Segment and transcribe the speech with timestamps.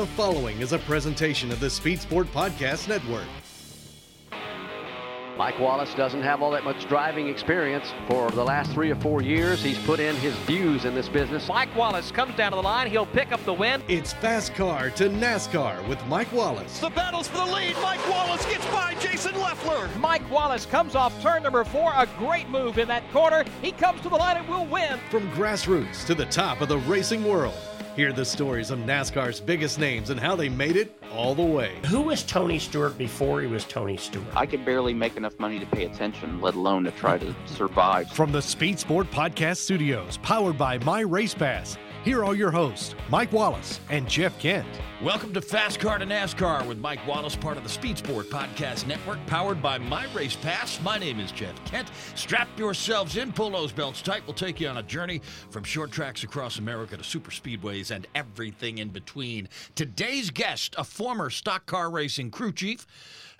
[0.00, 3.26] The following is a presentation of the Speed Sport Podcast Network.
[5.36, 7.92] Mike Wallace doesn't have all that much driving experience.
[8.08, 11.46] For the last three or four years, he's put in his views in this business.
[11.48, 12.90] Mike Wallace comes down to the line.
[12.90, 13.82] He'll pick up the win.
[13.88, 16.80] It's Fast Car to NASCAR with Mike Wallace.
[16.80, 17.76] The battle's for the lead.
[17.82, 19.90] Mike Wallace gets by Jason Leffler.
[19.98, 21.92] Mike Wallace comes off turn number four.
[21.94, 23.44] A great move in that corner.
[23.60, 24.98] He comes to the line and will win.
[25.10, 27.52] From grassroots to the top of the racing world.
[28.00, 31.74] Hear the stories of NASCAR's biggest names and how they made it all the way.
[31.84, 34.24] Who was Tony Stewart before he was Tony Stewart?
[34.34, 38.10] I could barely make enough money to pay attention, let alone to try to survive.
[38.10, 41.76] From the Speed Sport Podcast Studios, powered by My Race Pass.
[42.02, 44.66] Here are your hosts, Mike Wallace and Jeff Kent.
[45.02, 48.86] Welcome to Fast Car to NASCAR with Mike Wallace, part of the Speed Sport Podcast
[48.86, 50.80] Network, powered by My Race Pass.
[50.80, 51.90] My name is Jeff Kent.
[52.14, 54.22] Strap yourselves in, pull those belts tight.
[54.26, 58.06] We'll take you on a journey from short tracks across America to super speedways and
[58.14, 59.50] everything in between.
[59.74, 62.86] Today's guest, a former stock car racing crew chief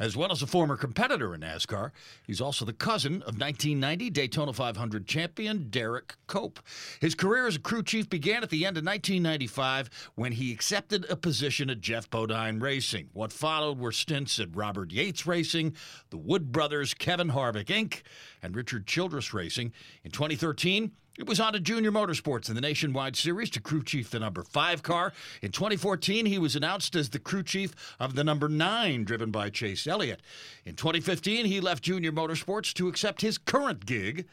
[0.00, 1.92] as well as a former competitor in NASCAR.
[2.26, 6.58] He's also the cousin of 1990 Daytona 500 champion Derek Cope.
[7.00, 11.04] His career as a crew chief began at the end of 1995 when he accepted
[11.10, 13.10] a position at Geoff Bodine Racing.
[13.12, 15.76] What followed were stints at Robert Yates Racing,
[16.08, 18.02] the Wood Brothers, Kevin Harvick Inc.,
[18.42, 19.72] and Richard Childress Racing.
[20.02, 24.08] In 2013, it was on to Junior Motorsports in the Nationwide Series to crew chief
[24.08, 25.12] the number five car.
[25.42, 29.50] In 2014, he was announced as the crew chief of the number nine, driven by
[29.50, 30.22] Chase Elliott.
[30.64, 34.26] In 2015, he left Junior Motorsports to accept his current gig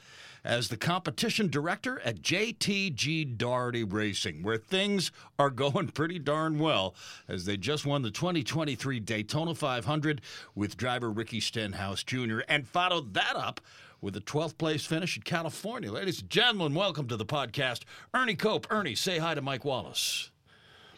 [0.45, 6.95] as the competition director at JTG Daugherty Racing, where things are going pretty darn well
[7.27, 10.21] as they just won the 2023 Daytona 500
[10.55, 12.39] with driver Ricky Stenhouse Jr.
[12.47, 13.59] and followed that up
[14.01, 15.91] with a 12th place finish in California.
[15.91, 17.81] Ladies and gentlemen, welcome to the podcast.
[18.13, 18.67] Ernie Cope.
[18.71, 20.31] Ernie, say hi to Mike Wallace.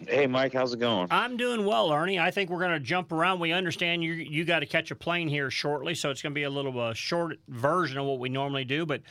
[0.07, 1.07] Hey, Mike, how's it going?
[1.11, 2.19] I'm doing well, Ernie.
[2.19, 3.39] I think we're going to jump around.
[3.39, 6.39] We understand you you got to catch a plane here shortly, so it's going to
[6.39, 8.85] be a little uh, short version of what we normally do.
[8.85, 9.01] But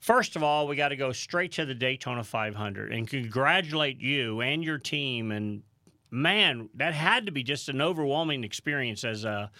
[0.00, 4.40] first of all, we got to go straight to the Daytona 500 and congratulate you
[4.40, 5.30] and your team.
[5.30, 5.62] And
[6.10, 9.52] man, that had to be just an overwhelming experience as a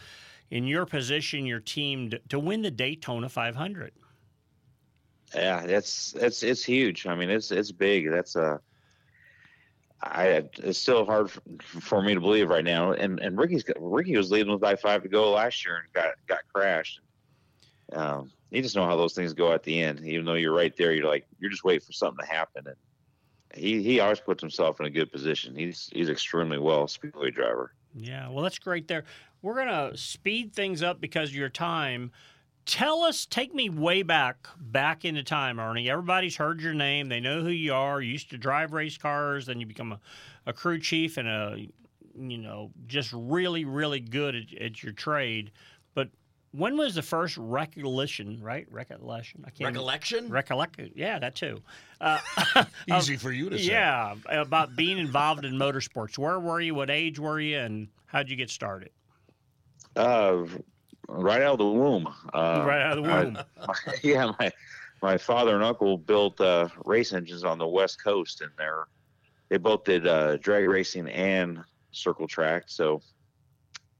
[0.50, 3.92] in your position, your team to, to win the Daytona 500.
[5.34, 7.06] Yeah, that's that's it's huge.
[7.06, 8.10] I mean, it's it's big.
[8.10, 8.60] That's a
[10.02, 11.42] I it's still hard for,
[11.80, 12.92] for, me to believe right now.
[12.92, 15.92] And and Ricky's got, Ricky was leading with by five to go last year and
[15.92, 17.00] got got crashed.
[17.92, 20.04] Um, you just know how those things go at the end.
[20.04, 22.64] Even though you're right there, you're like you're just waiting for something to happen.
[22.66, 22.76] And
[23.54, 25.56] he he always puts himself in a good position.
[25.56, 27.72] He's he's extremely well speedway driver.
[27.94, 29.04] Yeah, well, that's great there.
[29.42, 32.10] We're gonna speed things up because of your time
[32.66, 35.88] tell us, take me way back, back into time, Ernie.
[35.88, 37.08] Everybody's heard your name.
[37.08, 38.02] They know who you are.
[38.02, 40.00] You used to drive race cars, then you become a,
[40.46, 41.56] a crew chief and a,
[42.18, 45.52] you know, just really, really good at, at your trade.
[45.94, 46.08] But
[46.50, 48.66] when was the first recollection, right?
[48.70, 49.44] Recollection.
[49.46, 50.28] I can't recollection.
[50.28, 50.80] Recollect.
[50.94, 51.62] Yeah, that too.
[52.00, 52.18] Uh,
[52.88, 53.70] Easy for you to say.
[53.70, 56.18] Yeah, about being involved in motorsports.
[56.18, 56.74] Where were you?
[56.74, 57.58] What age were you?
[57.58, 58.90] And how'd you get started?
[59.96, 60.44] Uh,
[61.08, 62.06] right out of the womb.
[62.32, 63.38] Uh, right out of the womb.
[63.66, 64.52] my, yeah, my
[65.02, 68.86] my father and uncle built uh, race engines on the West Coast, and they're
[69.48, 71.62] they both did uh, drag racing and
[71.92, 72.64] circle track.
[72.66, 73.00] So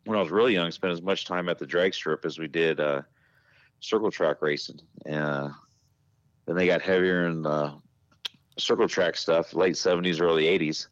[0.05, 2.39] when I was really young, I spent as much time at the drag strip as
[2.39, 3.03] we did uh,
[3.81, 4.81] circle track racing.
[5.11, 5.51] Uh,
[6.47, 7.75] then they got heavier in the
[8.59, 10.87] circle track stuff, late 70s, early 80s.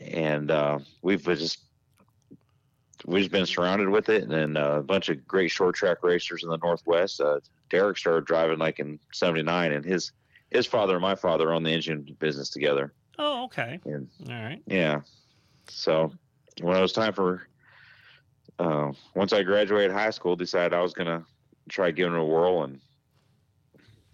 [0.00, 1.60] And uh, we've just
[3.06, 6.50] we've been surrounded with it, and uh, a bunch of great short track racers in
[6.50, 7.20] the Northwest.
[7.20, 7.40] Uh,
[7.70, 10.12] Derek started driving like in '79, and his
[10.50, 12.92] his father and my father own the engine business together.
[13.18, 13.80] Oh, okay.
[13.84, 14.62] And, All right.
[14.66, 15.00] yeah.
[15.68, 16.12] So
[16.60, 17.46] when it was time for,
[18.58, 21.24] uh, once I graduated high school, decided I was gonna
[21.68, 22.80] try giving it a whirl, and,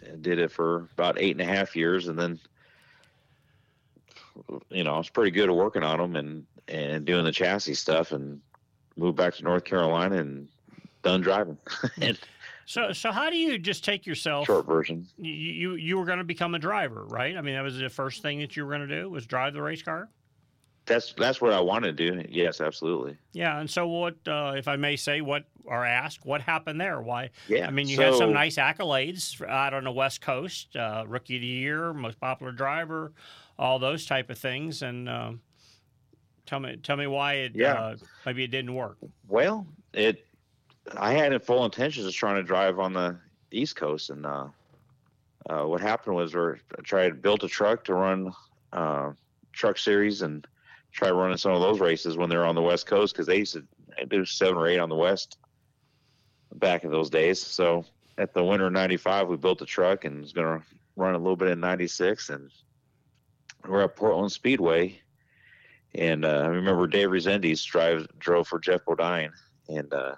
[0.07, 2.39] and did it for about eight and a half years, and then.
[4.71, 7.75] You know, I was pretty good at working on them and, and doing the chassis
[7.75, 8.41] stuff, and
[8.99, 10.49] moved back to North Carolina and
[11.03, 11.57] done driving.
[12.01, 12.19] and
[12.67, 14.47] So, so how do you just take yourself?
[14.47, 15.07] short version.
[15.17, 17.37] You you, you were going to become a driver, right?
[17.37, 19.55] I mean, that was the first thing that you were going to do was drive
[19.55, 20.11] the race car.
[20.85, 22.23] That's that's what I want to do.
[22.29, 23.17] Yes, absolutely.
[23.33, 27.01] Yeah, and so what, uh, if I may say, what or ask, what happened there?
[27.01, 27.31] Why?
[27.47, 31.37] Yeah, I mean, you had some nice accolades out on the West Coast, uh, Rookie
[31.37, 33.13] of the Year, Most Popular Driver,
[33.59, 35.41] all those type of things, and um,
[36.49, 37.75] tell me, tell me why it Yeah.
[37.75, 38.97] uh, maybe it didn't work.
[39.29, 40.25] Well, it.
[40.97, 43.19] I had full intentions of trying to drive on the
[43.51, 44.47] East Coast, and uh,
[45.51, 48.33] uh, what happened was, we I tried built a truck to run
[48.73, 49.13] uh,
[49.53, 50.47] truck series and
[50.93, 53.53] try running some of those races when they're on the West Coast because they used
[53.53, 53.65] to
[54.09, 55.37] do seven or eight on the West
[56.55, 57.41] back in those days.
[57.45, 57.85] So
[58.17, 60.65] at the winter '95, we built a truck and was going to
[60.97, 62.51] run a little bit in '96, and
[63.69, 65.03] we're at Portland Speedway.
[65.95, 69.33] And uh, I remember Dave Rezendes drive drove for Geoff Bodine,
[69.69, 70.15] and uh,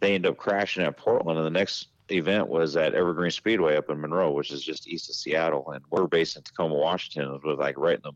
[0.00, 1.38] they ended up crashing at Portland.
[1.38, 5.08] And the next event was at Evergreen Speedway up in Monroe, which is just east
[5.08, 5.70] of Seattle.
[5.70, 7.40] And we're based in Tacoma, Washington.
[7.44, 8.12] Was like right in the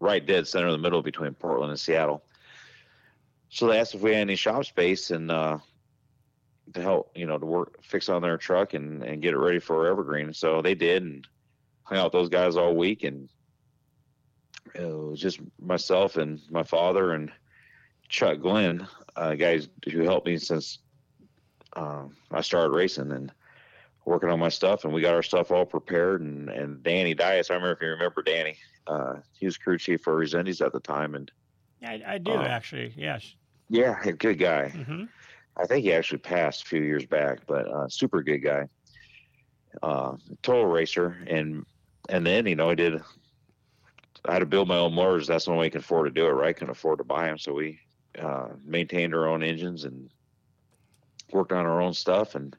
[0.00, 2.24] right dead center in the middle between Portland and Seattle.
[3.48, 5.58] So they asked if we had any shop space and uh,
[6.74, 9.58] to help, you know, to work fix on their truck and, and get it ready
[9.58, 10.32] for Evergreen.
[10.32, 11.26] So they did and
[11.84, 13.28] hung out with those guys all week and
[14.74, 17.32] it was just myself and my father and
[18.08, 18.86] Chuck Glenn,
[19.16, 20.78] uh, guys who helped me since
[21.76, 23.32] um, I started racing and
[24.04, 24.84] working on my stuff.
[24.84, 26.20] And we got our stuff all prepared.
[26.22, 30.02] And, and Danny Dias, I remember if you remember Danny, uh, he was crew chief
[30.02, 31.14] for Rezendes at the time.
[31.14, 31.30] And
[31.80, 32.94] Yeah, I, I do Uh, actually.
[32.96, 33.34] Yes.
[33.68, 34.68] yeah, good guy.
[34.68, 35.04] hmm
[35.56, 38.68] I think he actually passed a few years back, but uh, super good guy.
[39.82, 41.64] Uh, total racer, and
[42.08, 43.00] and then you know I did.
[44.24, 45.26] I had to build my own motors.
[45.26, 46.30] That's the only way I could afford to do it.
[46.30, 47.80] Right, couldn't afford to buy them, so we
[48.18, 50.10] uh, maintained our own engines and
[51.32, 52.34] worked on our own stuff.
[52.34, 52.56] And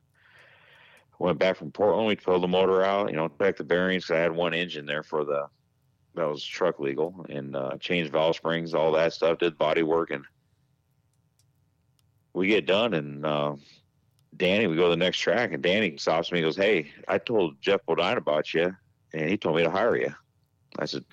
[1.20, 2.08] went back from Portland.
[2.08, 3.10] We pulled the motor out.
[3.10, 4.12] You know, back the bearings.
[4.12, 5.48] I had one engine there for the
[6.16, 9.40] that was truck legal, and uh, changed valve springs, all that stuff.
[9.40, 10.24] Did body work and
[12.34, 13.56] we get done and uh,
[14.36, 17.18] Danny, we go to the next track and Danny stops me and goes, Hey, I
[17.20, 18.76] told Geoff Bodine about you
[19.14, 20.14] and he told me to hire you.
[20.80, 21.06] I said,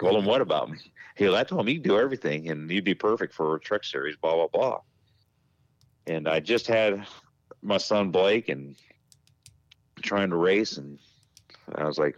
[0.00, 0.78] Told him what about me?
[1.16, 3.84] He I told him you can do everything and you'd be perfect for a truck
[3.84, 4.80] series, blah, blah, blah.
[6.06, 7.06] And I just had
[7.62, 8.76] my son Blake and
[10.02, 10.98] trying to race and
[11.74, 12.16] I was like,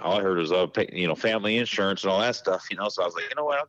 [0.00, 2.76] all I heard was, uh, pay, you know, family insurance and all that stuff, you
[2.76, 2.88] know.
[2.88, 3.68] So I was like, you know what?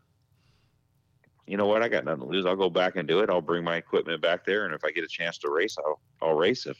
[1.45, 1.83] you know what?
[1.83, 2.45] I got nothing to lose.
[2.45, 3.29] I'll go back and do it.
[3.29, 5.99] I'll bring my equipment back there, and if I get a chance to race, I'll
[6.21, 6.77] I'll race it.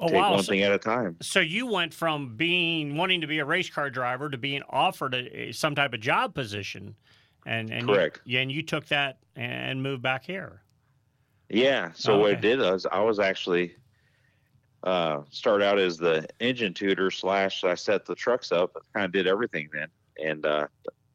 [0.00, 0.32] Oh Take wow!
[0.32, 1.18] one So, thing at a time.
[1.20, 5.14] so you went from being wanting to be a race car driver to being offered
[5.14, 6.96] a, some type of job position,
[7.46, 8.20] and and Correct.
[8.24, 10.64] You, yeah, and you took that and moved back here.
[11.48, 11.92] Yeah.
[11.94, 12.38] So what Okay.
[12.38, 13.76] it did was I was actually
[14.84, 18.72] uh started out as the engine tutor slash I set the trucks up.
[18.94, 19.88] Kind of did everything then.
[20.24, 20.68] And uh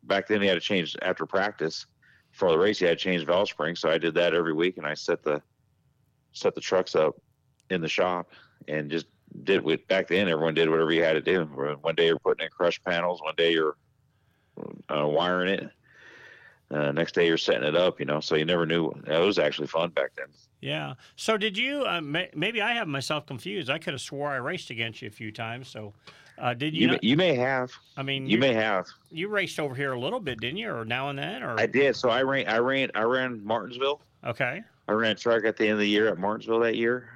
[0.03, 1.85] back then you had to change after practice
[2.31, 2.81] for the race.
[2.81, 5.23] You had to change valve springs, so I did that every week, and I set
[5.23, 5.41] the
[6.33, 7.15] set the trucks up
[7.69, 8.29] in the shop
[8.67, 9.05] and just
[9.43, 11.43] did what back then everyone did whatever you had to do.
[11.81, 13.75] One day you're putting in crush panels, one day you're
[14.89, 15.69] uh, wiring it.
[16.71, 18.19] Uh, next day you're setting it up, you know.
[18.19, 18.89] So you never knew.
[19.05, 20.27] It was actually fun back then.
[20.61, 20.95] Yeah.
[21.15, 21.85] So did you?
[21.85, 23.69] Uh, may, maybe I have myself confused.
[23.69, 25.67] I could have swore I raced against you a few times.
[25.67, 25.93] So
[26.39, 26.81] uh, did you?
[26.81, 27.71] You not- may, you may have.
[27.97, 28.87] I mean, You may have.
[29.11, 31.67] You raced over here a little bit, didn't you, or now and then, or I
[31.67, 31.95] did.
[31.95, 32.47] So I ran.
[32.47, 32.89] I ran.
[32.95, 34.01] I ran Martinsville.
[34.25, 34.61] okay.
[34.87, 37.09] I ran track at the end of the year at Martinsville that year.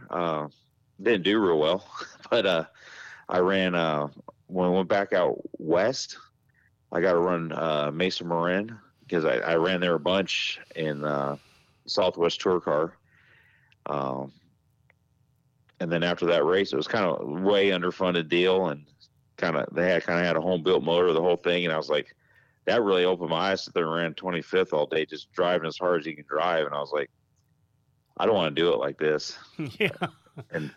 [1.02, 1.86] Didn't do real well,
[2.30, 2.66] but uh,
[3.28, 4.08] I ran uh,
[4.48, 6.18] when I went back out west.
[6.92, 11.04] I got to run uh, Mesa Marin because I, I ran there a bunch in
[11.04, 11.38] uh,
[11.86, 12.94] Southwest Tour Car.
[13.86, 14.32] Um,
[15.80, 18.86] and then after that race, it was kind of way underfunded deal, and
[19.38, 21.74] kind of they had kind of had a home built motor, the whole thing, and
[21.74, 22.16] I was like,
[22.66, 23.66] that really opened my eyes.
[23.66, 26.76] That they ran 25th all day, just driving as hard as you can drive, and
[26.76, 27.10] I was like,
[28.18, 29.38] I don't want to do it like this.
[29.80, 29.90] yeah.
[30.52, 30.72] And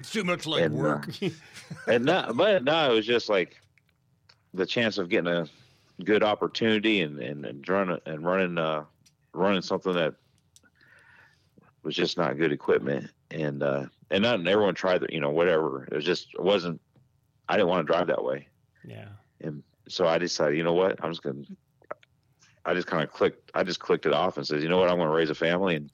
[0.00, 1.08] it's too much like and, uh, work.
[1.86, 3.60] and not, but no, it was just like
[4.54, 5.46] the chance of getting a
[6.04, 8.84] good opportunity and and, and running and running uh,
[9.32, 10.14] running something that
[11.82, 13.10] was just not good equipment.
[13.30, 15.84] And uh, and not everyone tried that you know whatever.
[15.84, 16.80] It was just it wasn't
[17.48, 18.48] I didn't want to drive that way.
[18.86, 19.08] Yeah.
[19.40, 21.02] and so I decided you know what?
[21.02, 21.42] I'm just gonna
[22.64, 24.90] I just kind of clicked I just clicked it off and said you know what?
[24.90, 25.90] I'm going to raise a family and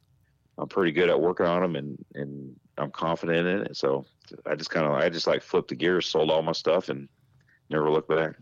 [0.59, 4.05] I'm pretty good at working on them and and I'm confident in it so
[4.47, 7.09] I just kind of I just like flipped the gears sold all my stuff and
[7.71, 8.35] never looked back.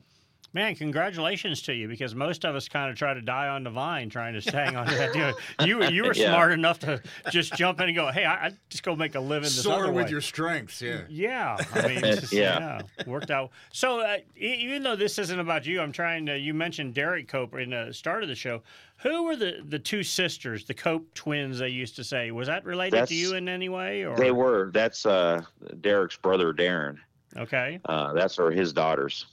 [0.54, 3.70] Man, congratulations to you because most of us kind of try to die on the
[3.70, 5.32] vine trying to hang on to that deal.
[5.66, 6.28] You you were Yeah.
[6.30, 9.20] smart enough to just jump in and go, hey, I, I just go make a
[9.20, 10.10] living this Soar other with way.
[10.10, 11.02] your strengths, yeah.
[11.08, 12.80] Yeah, I mean, just, Yeah.
[12.98, 13.04] yeah.
[13.06, 13.50] worked out.
[13.72, 16.36] So uh, e- even though this isn't about you, I'm trying to.
[16.38, 18.62] You mentioned Derek Cope in the start of the show.
[18.98, 21.60] Who were the the two sisters, the Cope twins?
[21.60, 22.30] They used to say.
[22.30, 24.04] Was that related That's- to you in any way?
[24.04, 25.42] Or They were that's uh
[25.80, 26.98] Derek's brother Darren.
[27.38, 29.26] okay, Uh, that's are his daughters.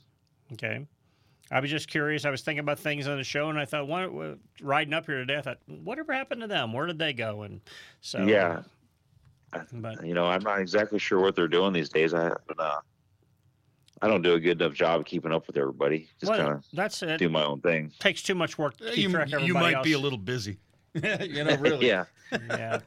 [0.54, 0.86] okay.
[1.52, 2.26] I was just curious.
[2.26, 5.06] I was thinking about things on the show, and I thought, what, what- riding up
[5.06, 6.74] here today, I thought, whatever happened to them?
[6.74, 7.42] Where did they go?
[7.44, 7.62] And
[8.02, 8.62] so yeah,
[9.74, 12.14] but you know, I'm not exactly sure what they're doing these days.
[12.14, 12.80] I haven't, uh,
[14.02, 16.08] I don't do a good enough job of keeping up with everybody.
[16.20, 17.18] Just well, kind of that's it.
[17.18, 17.92] do my own thing.
[18.00, 20.18] Takes too much work to keep You, track of you everybody might be a little
[20.18, 20.58] busy.
[20.94, 21.88] you know, really.
[21.88, 22.80] yeah, yeah.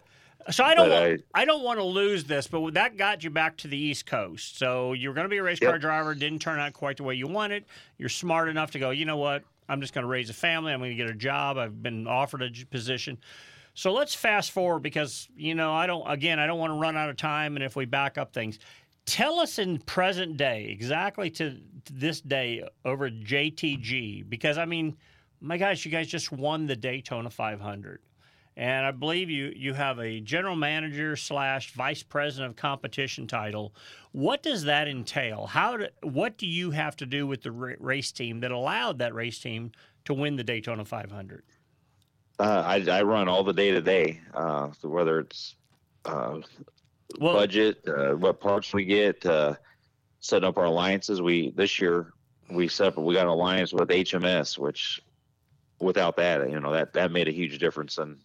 [0.51, 3.57] So I don't want, I, don't want to lose this, but that got you back
[3.59, 4.59] to the East Coast.
[4.59, 6.15] So you're going to be a race car driver.
[6.15, 7.65] Didn't turn out quite the way you wanted.
[7.99, 8.91] You're smart enough to go.
[8.91, 9.45] You know what?
[9.69, 10.73] I'm just going to raise a family.
[10.73, 11.59] I'm going to get a job.
[11.59, 13.19] I've been offered a position.
[13.75, 16.05] So let's fast forward because you know I don't.
[16.11, 17.57] Again, I don't want to run out of time.
[17.57, 18.59] And if we back up things,
[19.07, 24.97] tell us in present day exactly to, to this day over JTG because I mean,
[25.41, 28.01] my gosh, you guys just won the Daytona 500
[28.57, 33.75] and I believe you you have a general manager slash vice president of competition title.
[34.13, 35.47] What does that entail?
[35.47, 39.15] How do, what do you have to do with the race team that allowed that
[39.15, 39.73] race team
[40.05, 41.45] to win the Daytona 500?
[42.39, 44.21] uh, I, I run all the day to day.
[44.35, 45.57] Uh, so whether it's
[46.05, 46.39] uh,
[47.21, 49.55] Well, budget, uh, what parts we get, uh,
[50.21, 51.23] setting up our alliances.
[51.23, 52.13] We this year
[52.51, 55.01] we set up we got an alliance with HMS, which
[55.81, 57.99] without that, you know, that that made a huge difference.
[57.99, 58.19] And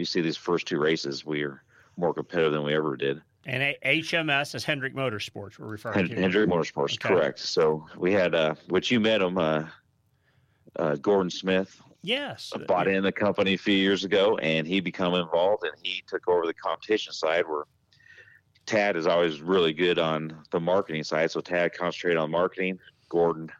[0.00, 1.62] you see these first two races, we are
[1.96, 3.22] more competitive than we ever did.
[3.46, 5.58] and a- HMS is Hendrick Motorsports.
[5.58, 7.08] We're referring to Hendrick Motorsports, Okay.
[7.14, 7.38] correct.
[7.38, 9.64] So we had, uh, which you met him, uh,
[10.76, 15.14] uh, Gordon Smith Yes, bought in the company a few years ago, and he become
[15.14, 17.64] involved, and he took over the competition side where
[18.66, 21.30] Tad is always really good on the marketing side.
[21.30, 22.78] So Tad concentrated on marketing.
[23.08, 23.50] Gordon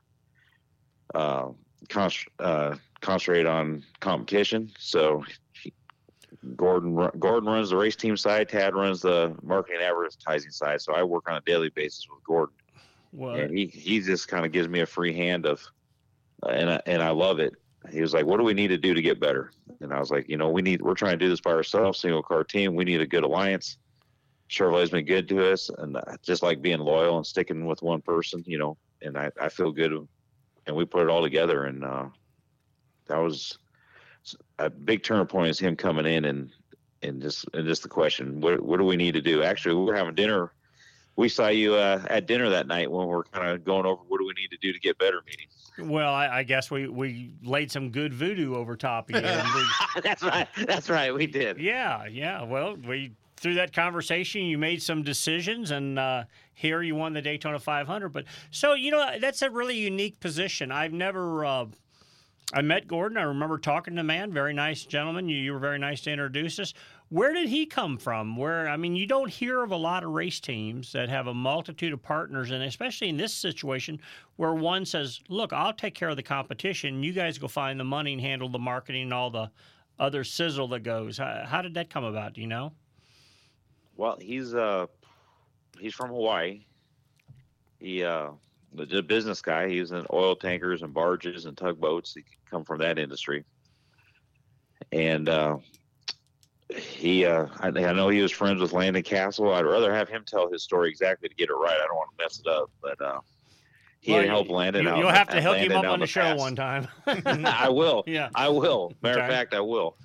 [1.15, 1.49] uh,
[1.89, 4.71] con- uh, concentrated on competition.
[4.79, 5.25] So
[6.57, 8.49] Gordon Gordon runs the race team side.
[8.49, 10.81] Tad runs the marketing and advertising side.
[10.81, 12.55] So I work on a daily basis with Gordon
[13.13, 15.63] Well, and he he just kind of gives me a free hand of,
[16.43, 17.55] uh, and I, and I love it.
[17.91, 20.11] He was like, "What do we need to do to get better?" And I was
[20.11, 20.81] like, "You know, we need.
[20.81, 22.75] We're trying to do this by ourselves, single car team.
[22.75, 23.77] We need a good alliance.
[24.49, 28.01] Chevrolet's been good to us, and uh, just like being loyal and sticking with one
[28.01, 28.79] person, you know.
[29.03, 29.93] And I I feel good,
[30.67, 32.07] and we put it all together, and uh,
[33.07, 33.59] that was
[34.59, 35.51] a big turning point.
[35.51, 36.51] Is him coming in and
[37.03, 39.43] and just and just the question, what what do we need to do?
[39.43, 40.53] Actually, we were having dinner
[41.21, 44.01] we saw you uh, at dinner that night when we are kind of going over
[44.09, 45.91] what do we need to do to get better meeting.
[45.91, 49.23] well, I, I guess we, we laid some good voodoo over top of you.
[49.55, 50.49] we- that's right.
[50.67, 51.13] That's right.
[51.15, 51.59] We did.
[51.59, 52.43] Yeah, yeah.
[52.43, 56.25] Well, we through that conversation, you made some decisions, and uh,
[56.55, 58.09] here you won the Daytona 500.
[58.11, 60.73] But so you know, that's a really unique position.
[60.73, 61.45] I've never.
[61.45, 61.67] Uh,
[62.53, 63.17] I met Gordon.
[63.17, 64.33] I remember talking to the man.
[64.33, 65.29] Very nice gentleman.
[65.29, 66.75] You, you were very nice to introduce us.
[67.09, 68.37] Where did he come from?
[68.37, 71.35] Where I mean, you don't hear of a lot of race teams that have a
[71.35, 74.01] multitude of partners, and especially in this situation
[74.37, 77.03] where one says, "Look, I'll take care of the competition.
[77.03, 79.51] You guys go find the money and handle the marketing and all the
[79.99, 82.33] other sizzle that goes." How, how did that come about?
[82.33, 82.73] Do you know?
[83.97, 84.87] Well, he's uh
[85.79, 86.65] he's from Hawaii.
[87.79, 88.31] He uh
[88.79, 89.69] a business guy.
[89.69, 92.15] He was in oil tankers and barges and tugboats.
[92.15, 93.45] He come from that industry.
[94.93, 95.59] And uh
[96.77, 99.53] he uh I, I know he was friends with Landon Cassill.
[99.55, 101.75] I'd rather have him tell his story exactly to get it right.
[101.75, 103.21] I don't want to mess it up, but uh
[104.01, 104.99] he Well, helped Landon you, out.
[104.99, 106.39] You'll have to hook him up on in the show past.
[106.39, 106.89] one time.
[107.07, 108.03] I will.
[108.07, 108.31] Yeah.
[108.35, 108.95] I will.
[109.03, 109.27] Matter Okay.
[109.27, 109.97] of fact, I will.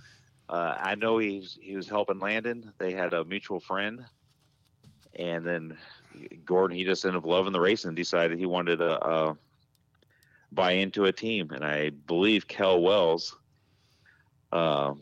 [0.50, 2.74] Uh, I know he's he was helping Landon.
[2.78, 4.06] They had a mutual friend,
[5.18, 5.78] and then
[6.46, 9.34] Gordon he just ended up loving the race and decided he wanted to uh,
[10.52, 11.52] buy into a team.
[11.52, 13.38] And I believe Cal Wells,
[14.52, 14.94] uh,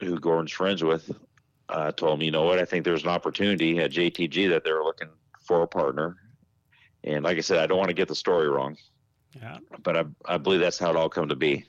[0.00, 1.10] who Gordon's friends with,
[1.68, 4.82] I told him, you know what, I think there's an opportunity at JTG that they're
[4.82, 5.08] looking
[5.40, 6.16] for a partner.
[7.04, 8.76] And like I said, I don't want to get the story wrong.
[9.34, 9.58] Yeah.
[9.82, 11.64] But I, I believe that's how it all come to be.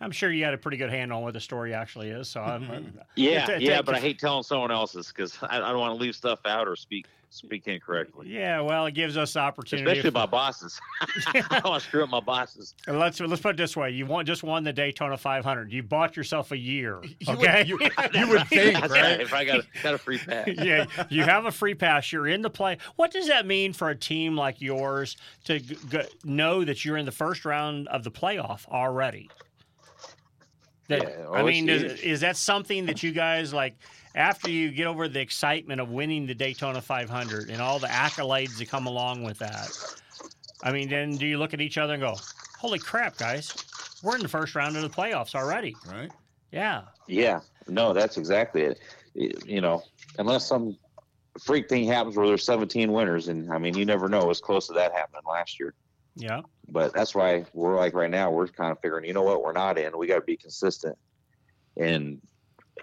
[0.00, 2.28] I'm sure you had a pretty good handle on what the story actually is.
[2.28, 5.98] So I'm, yeah, yeah, but I hate telling someone else's because I, I, don't want
[5.98, 8.28] to leave stuff out or speak speak incorrectly.
[8.28, 10.80] Yeah, well, it gives us opportunity, especially if, my bosses.
[11.34, 12.74] Oh, I don't want to screw up my bosses.
[12.86, 15.72] Let's let's put it this way: you want just won the Daytona 500.
[15.72, 17.02] You bought yourself a year.
[17.28, 19.20] Okay, you would, you, you would think, right?
[19.20, 22.12] If I got got a free pass, yeah, you have a free pass.
[22.12, 22.78] You're in the play.
[22.96, 26.96] What does that mean for a team like yours to g- g- know that you're
[26.96, 29.30] in the first round of the playoff already?
[30.88, 33.76] That, yeah, oh, I mean, is, is, that something that you guys like
[34.18, 38.58] after you get over the excitement of winning the Daytona 500 and all the accolades
[38.58, 39.70] that come along with that?
[40.62, 42.16] I mean, then do you look at each other and go,
[42.58, 43.54] "Holy crap, guys,
[44.02, 45.76] we're in the first round of the playoffs already"?
[45.86, 46.10] Right?
[46.50, 46.82] Yeah.
[47.06, 47.40] Yeah.
[47.68, 48.80] No, that's exactly it.
[49.14, 49.84] You know,
[50.18, 50.76] unless some
[51.40, 54.22] freak thing happens where there's 17 winners, and I mean, you never know.
[54.22, 55.74] It was close to that happening last year.
[56.16, 56.40] Yeah.
[56.68, 59.52] But that's why we're like right now, we're kind of figuring, you know what, we're
[59.52, 59.96] not in.
[59.96, 60.98] We got to be consistent,
[61.76, 62.20] and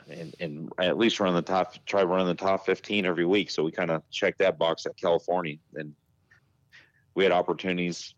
[0.09, 3.49] and and at least run the top, try to run the top 15 every week.
[3.49, 5.93] So we kind of check that box at California, and
[7.13, 8.13] we had opportunities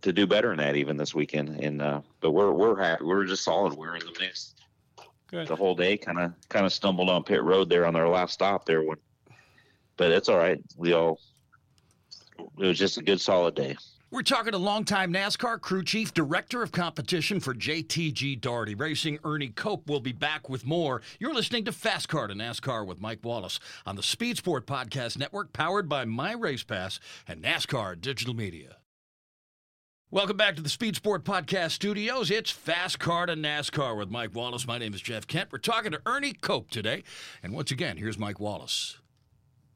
[0.00, 1.60] to do better than that even this weekend.
[1.60, 3.04] And uh, but we're we're happy.
[3.04, 3.74] We're just solid.
[3.74, 4.54] We're in the mix.
[5.28, 5.48] Good.
[5.48, 8.34] The whole day kind of kind of stumbled on pit road there on their last
[8.34, 8.98] stop there when,
[9.96, 10.62] but it's all right.
[10.76, 11.20] We all
[12.38, 13.76] it was just a good solid day.
[14.08, 19.48] We're talking to longtime NASCAR crew chief, director of competition for JTG Daugherty Racing, Ernie
[19.48, 19.90] Cope.
[19.90, 21.02] will be back with more.
[21.18, 25.18] You're listening to Fast Car to NASCAR with Mike Wallace on the Speed Sport Podcast
[25.18, 28.76] Network, powered by My Race Pass and NASCAR Digital Media.
[30.12, 32.30] Welcome back to the Speed Sport Podcast Studios.
[32.30, 34.68] It's Fast Car to NASCAR with Mike Wallace.
[34.68, 35.50] My name is Jeff Kent.
[35.50, 37.02] We're talking to Ernie Cope today.
[37.42, 38.98] And once again, here's Mike Wallace.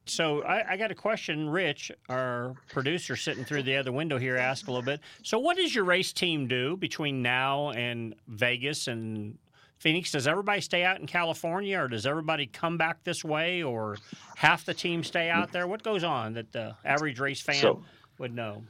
[0.07, 1.49] So I, I, got a question.
[1.49, 5.01] Rich, our producer, sitting through the other window here, asked a little bit.
[5.23, 9.39] So, what does your race team do between now and Vegas and
[9.79, 10.11] Phoenix?
[10.11, 13.99] Does everybody stay out in California, or does everybody come back this way, or
[14.37, 15.69] half the team stay out there?
[15.69, 17.83] What goes on that the average race fan so,
[18.19, 18.65] would know?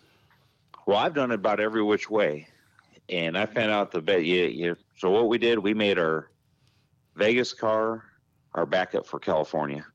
[0.87, 2.49] Well, I've done it about every which way,
[3.09, 4.25] and I found out the bet.
[4.25, 4.75] Yeah, yeah.
[4.99, 6.29] So what we did, we made our
[7.17, 8.05] Vegas car
[8.55, 9.87] our backup for California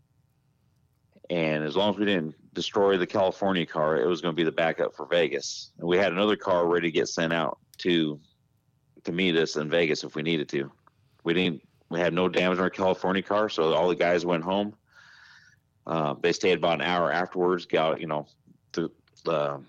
[1.30, 4.44] and as long as we didn't destroy the California car, it was going to be
[4.44, 5.72] the backup for Vegas.
[5.80, 8.20] And we had another car ready to get sent out to
[9.04, 10.72] to meet us in Vegas if we needed to.
[11.24, 11.62] We didn't.
[11.90, 14.76] We had no damage on our California car, so all the guys went home.
[15.86, 18.28] Uh, they stayed about an hour afterwards, got you know
[18.74, 18.90] the,
[19.24, 19.62] the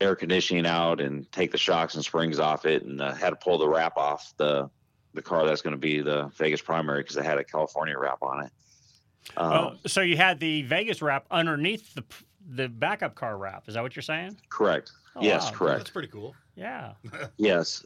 [0.00, 3.36] air conditioning out and take the shocks and springs off it, and uh, had to
[3.36, 4.70] pull the wrap off the
[5.12, 8.22] the car that's going to be the Vegas primary because it had a California wrap
[8.22, 8.52] on it.
[9.36, 12.04] Um, oh, so you had the Vegas wrap underneath the
[12.52, 13.68] the backup car wrap.
[13.68, 14.36] Is that what you're saying?
[14.48, 14.92] Correct.
[15.16, 15.50] Oh, yes, wow.
[15.50, 15.78] correct.
[15.78, 16.34] That's pretty cool.
[16.56, 16.92] Yeah.
[17.36, 17.84] yes.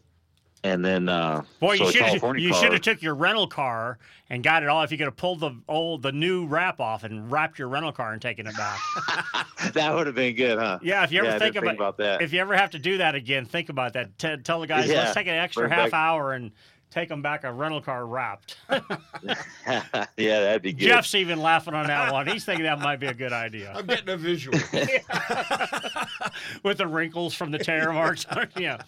[0.62, 3.98] And then, uh, boy, so you should you should have took your rental car
[4.30, 4.82] and got it all.
[4.82, 7.92] If you could have pulled the old the new wrap off and wrapped your rental
[7.92, 8.80] car and taken it back,
[9.74, 10.78] that would have been good, huh?
[10.82, 11.04] Yeah.
[11.04, 12.78] If you ever yeah, think, about, think, about, that, if you you ever have to
[12.78, 14.18] do that again, think about that.
[14.18, 15.02] T- tell the guys, yeah.
[15.02, 16.00] let's take an extra half back.
[16.00, 16.50] hour and
[16.94, 18.56] take them back a rental car wrapped.
[18.70, 19.82] yeah,
[20.16, 20.86] that'd be good.
[20.86, 22.26] Jeff's even laughing on that one.
[22.28, 23.72] He's thinking that might be a good idea.
[23.74, 24.56] I'm getting a visual.
[26.62, 28.26] With the wrinkles from the tear marks.
[28.56, 28.80] yeah.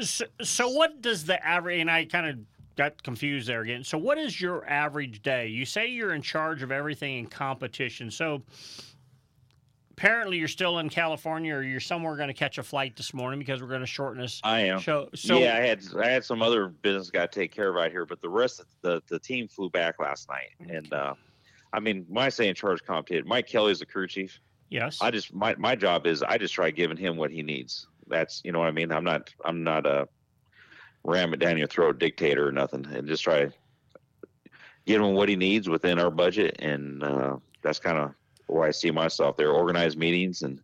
[0.00, 2.38] So, so, what does the average, and I kind of
[2.76, 3.82] got confused there again.
[3.82, 5.48] So, what is your average day?
[5.48, 8.10] You say you're in charge of everything in competition.
[8.10, 8.42] So,
[9.92, 13.38] apparently you're still in California or you're somewhere going to catch a flight this morning
[13.38, 14.80] because we're going to shorten this I am.
[14.80, 15.08] show.
[15.14, 17.90] So yeah, I had I had some other business got to take care of out
[17.90, 20.76] here, but the rest of the the team flew back last night, okay.
[20.76, 21.14] and uh,
[21.72, 24.40] I mean, I say in charge competition, Mike Kelly's the crew chief.
[24.70, 24.98] Yes.
[25.00, 27.86] I just my my job is I just try giving him what he needs.
[28.08, 28.90] That's you know what I mean.
[28.90, 30.08] I'm not I'm not a
[31.04, 33.48] ram it down your throat dictator or nothing, and just try
[34.86, 38.14] give him what he needs within our budget, and uh, that's kind of
[38.52, 39.50] where I see myself there.
[39.50, 40.60] Organize meetings and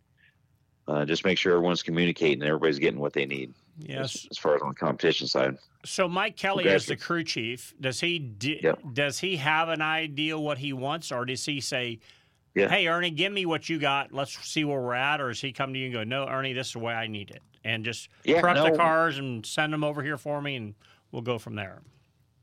[0.87, 3.53] uh, just make sure everyone's communicating and everybody's getting what they need.
[3.81, 5.57] Yes, as, as far as on the competition side.
[5.85, 7.75] So Mike Kelly is the crew chief.
[7.81, 8.81] Does he yep.
[8.93, 12.01] does he have an idea what he wants, or does he say?
[12.55, 12.69] Yeah.
[12.69, 14.13] Hey Ernie, give me what you got.
[14.13, 15.21] Let's see where we're at.
[15.21, 17.07] Or does he come to you and go, "No, Ernie, this is the way I
[17.07, 18.65] need it," and just yeah, prep no.
[18.65, 20.75] the cars and send them over here for me, and
[21.13, 21.83] we'll go from there.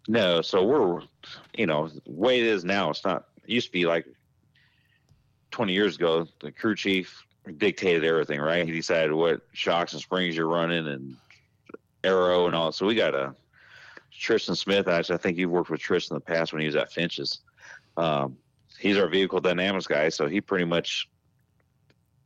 [0.07, 1.01] No, so we're,
[1.57, 2.91] you know, the way it is now.
[2.91, 3.25] It's not.
[3.43, 4.05] It used to be like
[5.55, 7.25] 20 years ago, the crew chief
[7.57, 8.65] dictated everything, right?
[8.65, 11.15] He decided what shocks and springs you're running and
[12.03, 12.73] aero and all.
[12.73, 13.33] So we got a
[14.11, 14.89] Tristan Smith.
[14.89, 17.39] Actually, I think you've worked with Tristan in the past when he was at Finch's.
[17.95, 18.35] Um,
[18.77, 21.07] he's our vehicle dynamics guy, so he pretty much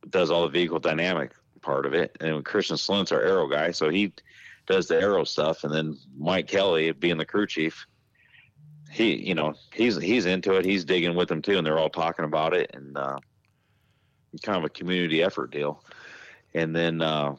[0.08, 1.30] does all the vehicle dynamic
[1.62, 2.16] part of it.
[2.20, 4.12] And Christian Slint's our aero guy, so he
[4.66, 5.62] does the aero stuff.
[5.62, 7.86] And then Mike Kelly, being the crew chief,
[8.90, 10.64] he you know he's he's into it.
[10.64, 13.18] He's digging with them too, and they're all talking about it, and uh,
[14.42, 15.82] kind of a community effort deal.
[16.54, 17.36] And then uh,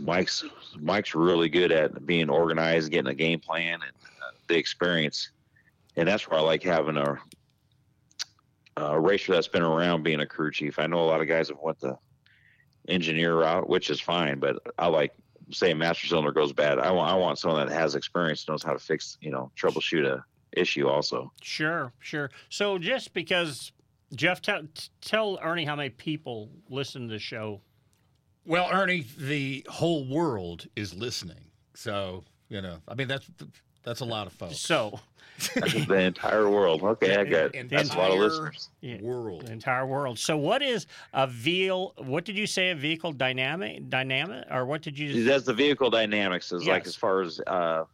[0.00, 0.44] Mike's
[0.78, 3.92] Mike's really good at being organized, getting a game plan, and
[4.22, 5.30] uh, the experience.
[5.96, 7.18] And that's why I like having a,
[8.76, 10.78] a racer that's been around being a crew chief.
[10.78, 11.98] I know a lot of guys have went the
[12.88, 15.12] engineer route, which is fine, but I like
[15.50, 16.78] say master cylinder goes bad.
[16.78, 20.04] I want I want someone that has experience, knows how to fix, you know, troubleshoot
[20.04, 21.32] a issue also.
[21.42, 22.30] Sure, sure.
[22.48, 23.72] So just because
[24.14, 24.62] Jeff, tell,
[25.00, 27.60] tell Ernie how many people listen to the show.
[28.46, 31.50] Well, Ernie, the whole world is listening.
[31.74, 33.30] So you know, I mean, that's
[33.84, 34.58] that's a lot of folks.
[34.58, 34.98] So
[35.54, 36.82] the entire world.
[36.82, 38.70] Okay, I got And that's a lot of listeners.
[38.80, 39.46] Yeah, world.
[39.46, 40.18] the entire world.
[40.18, 41.94] So what is a vehicle?
[41.98, 42.70] What did you say?
[42.70, 45.24] A vehicle dynamic, dynamic, or what did you?
[45.24, 46.52] That's the vehicle dynamics.
[46.52, 47.84] Is like as far as uh,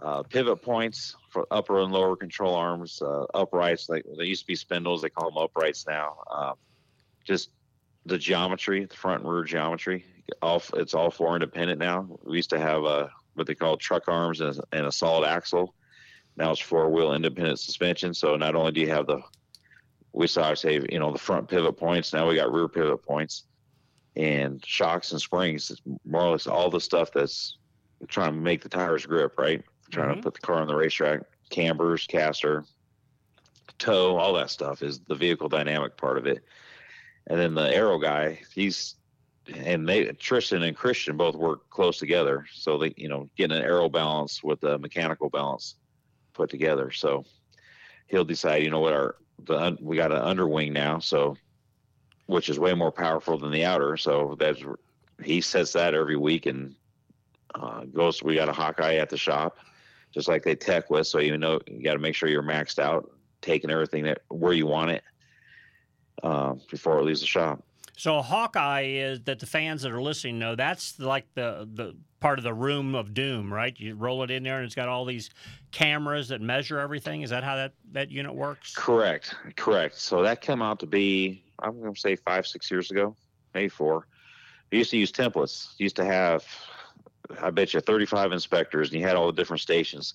[0.00, 3.88] uh, pivot points for upper and lower control arms, uh, uprights.
[3.88, 6.16] Like they used to be spindles, they call them uprights now.
[6.30, 6.54] Um,
[7.24, 7.50] just
[8.04, 10.04] the geometry, the front and rear geometry.
[10.42, 12.08] All it's all four independent now.
[12.24, 15.26] We used to have uh, what they call truck arms and, a- and a solid
[15.26, 15.74] axle.
[16.36, 18.12] Now it's four wheel independent suspension.
[18.12, 19.20] So not only do you have the
[20.12, 23.44] we saw say you know the front pivot points, now we got rear pivot points
[24.16, 25.70] and shocks and springs.
[25.70, 27.58] It's more or less all the stuff that's
[28.08, 29.62] trying to make the tires grip, right?
[29.90, 30.16] Trying Mhm.
[30.16, 32.64] to put the car on the racetrack, cambers, caster,
[33.78, 36.44] toe, all that stuff is the vehicle dynamic part of it.
[37.28, 38.96] And then the aero guy, he's
[39.54, 43.62] and they Tristan and Christian both work close together, so they you know getting an
[43.62, 45.76] aero balance with a mechanical balance
[46.34, 46.90] put together.
[46.90, 47.24] So
[48.08, 51.36] he'll decide, you know what, our the we got an underwing now, so
[52.26, 53.96] which is way more powerful than the outer.
[53.96, 54.60] So that's
[55.22, 56.74] he sets that every week and
[57.54, 58.22] uh, goes.
[58.22, 59.58] We got a Hawkeye at the shop,
[60.16, 61.06] just like they tech with.
[61.06, 64.54] So you know you got to make sure you're maxed out, taking everything that where
[64.54, 65.04] you want it
[66.22, 67.62] uh, before it leaves the shop.
[67.98, 71.94] So a Hawkeye is that the fans that are listening know that's like the the
[72.18, 73.78] part of the room of doom, right?
[73.78, 75.28] You roll it in there and it's got all these
[75.70, 77.20] cameras that measure everything.
[77.22, 78.74] Is that how that that unit works?
[78.74, 79.98] Correct, correct.
[79.98, 83.14] So that came out to be, I'm going to say five, six years ago,
[83.54, 84.06] maybe four.
[84.72, 85.74] We used to use templates.
[85.78, 86.44] Used to have,
[87.40, 90.14] I bet you, 35 inspectors, and you had all the different stations.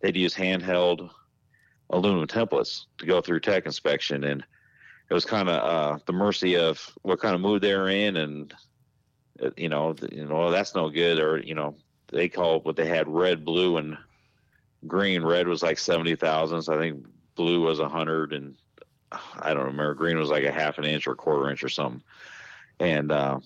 [0.00, 1.10] They'd use handheld
[1.90, 4.44] aluminum templates to go through tech inspection, and
[5.10, 8.54] it was kind of uh, the mercy of what kind of mood they're in, and
[9.42, 11.76] uh, you know, th- you know, that's no good, or you know,
[12.08, 13.96] they called what they had red, blue, and
[14.86, 15.22] green.
[15.22, 16.62] Red was like seventy thousand.
[16.62, 18.56] So I think blue was a hundred, and
[19.10, 19.94] I don't remember.
[19.94, 22.02] Green was like a half an inch or a quarter inch or something.
[22.80, 23.40] And uh,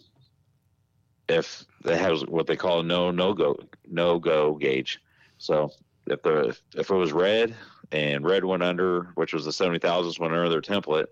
[1.29, 3.59] if they have what they call a no no go
[3.89, 5.01] no go gauge,
[5.39, 5.71] so
[6.07, 7.55] if the if it was red
[7.91, 11.07] and red went under, which was the seventy thousands went under their template,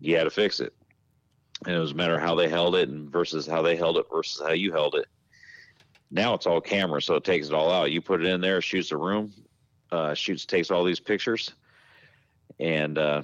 [0.00, 0.72] you had to fix it.
[1.64, 3.96] And it was a matter of how they held it and versus how they held
[3.96, 5.06] it versus how you held it.
[6.10, 7.92] Now it's all camera, so it takes it all out.
[7.92, 9.32] You put it in there, shoots the room,
[9.90, 11.52] uh, shoots, takes all these pictures,
[12.58, 13.22] and uh,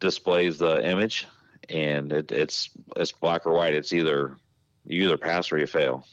[0.00, 1.26] displays the image.
[1.70, 3.74] And it, it's it's black or white.
[3.74, 4.36] It's either
[4.86, 6.06] you either pass or you fail.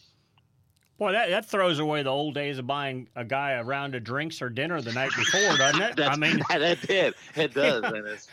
[0.98, 4.04] Boy, that, that throws away the old days of buying a guy a round of
[4.04, 6.00] drinks or dinner the night before, doesn't it?
[6.06, 8.28] I mean, that did it does, and it's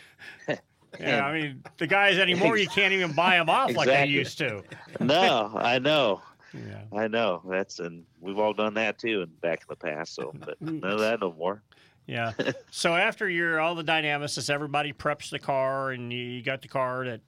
[0.99, 4.37] yeah, I mean, the guys anymore, you can't even buy them off like they used
[4.39, 4.63] to.
[4.99, 6.21] no, I know.
[6.53, 6.81] Yeah.
[6.95, 7.41] I know.
[7.47, 10.15] That's and we've all done that too, and back in the past.
[10.15, 11.63] So, but none of that no more.
[12.07, 12.33] Yeah.
[12.71, 16.67] so after you're all the dynamicists, everybody preps the car, and you, you got the
[16.67, 17.21] car that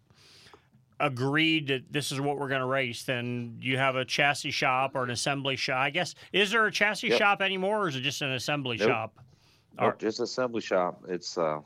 [1.01, 3.03] agreed that this is what we're going to race.
[3.03, 5.77] Then you have a chassis shop or an assembly shop.
[5.79, 7.17] I guess is there a chassis Yep.
[7.17, 8.87] shop anymore, or is it just an assembly Nope.
[8.87, 9.13] shop?
[9.79, 11.03] Nope, just assembly shop.
[11.07, 11.59] It's uh,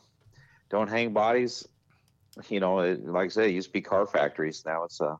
[0.69, 1.67] don't hang bodies.
[2.49, 4.63] You know, it, like I said, it used to be car factories.
[4.65, 5.15] Now it's uh,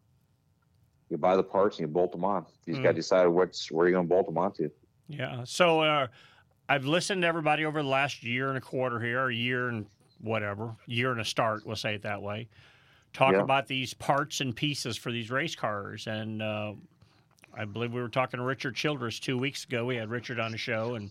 [1.10, 2.46] you buy the parts and you bolt them on.
[2.66, 2.98] You just got to Mm.
[2.98, 4.70] decide what's where you're going to bolt them onto.
[5.08, 5.44] Yeah.
[5.46, 6.08] So uh,
[6.68, 9.86] I've listened to everybody over the last year and a quarter here, a year and
[10.22, 12.48] whatever, year and a start, we'll say it that way.
[13.16, 13.42] Talk Yeah.
[13.42, 16.06] about these parts and pieces for these race cars.
[16.06, 16.74] And uh,
[17.58, 19.86] I believe we were talking to Richard Childress two weeks ago.
[19.86, 20.96] We had Richard on the show.
[20.96, 21.10] And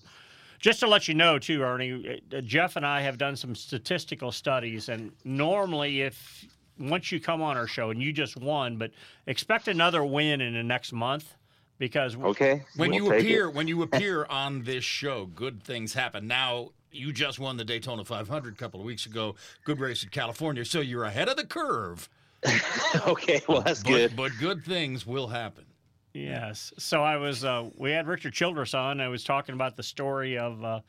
[0.60, 4.32] just to let you know, too, Ernie, uh, Jeff and I have done some statistical
[4.32, 4.90] studies.
[4.90, 6.44] And normally, if
[6.78, 8.90] once you come on our show and you just won, but
[9.26, 11.34] expect another win in the next month
[11.78, 13.54] because okay, when we'll you appear it.
[13.54, 16.26] when you appear on this show, good things happen.
[16.26, 19.34] Now you just won the Daytona 500 a couple of weeks ago.
[19.64, 22.08] Good race in California, so you're ahead of the curve.
[23.06, 24.16] okay, well that's but, good.
[24.16, 25.64] But good things will happen.
[26.12, 26.72] Yes.
[26.78, 29.00] So I was, uh, we had Richard Childress on.
[29.00, 30.80] I was talking about the story of uh,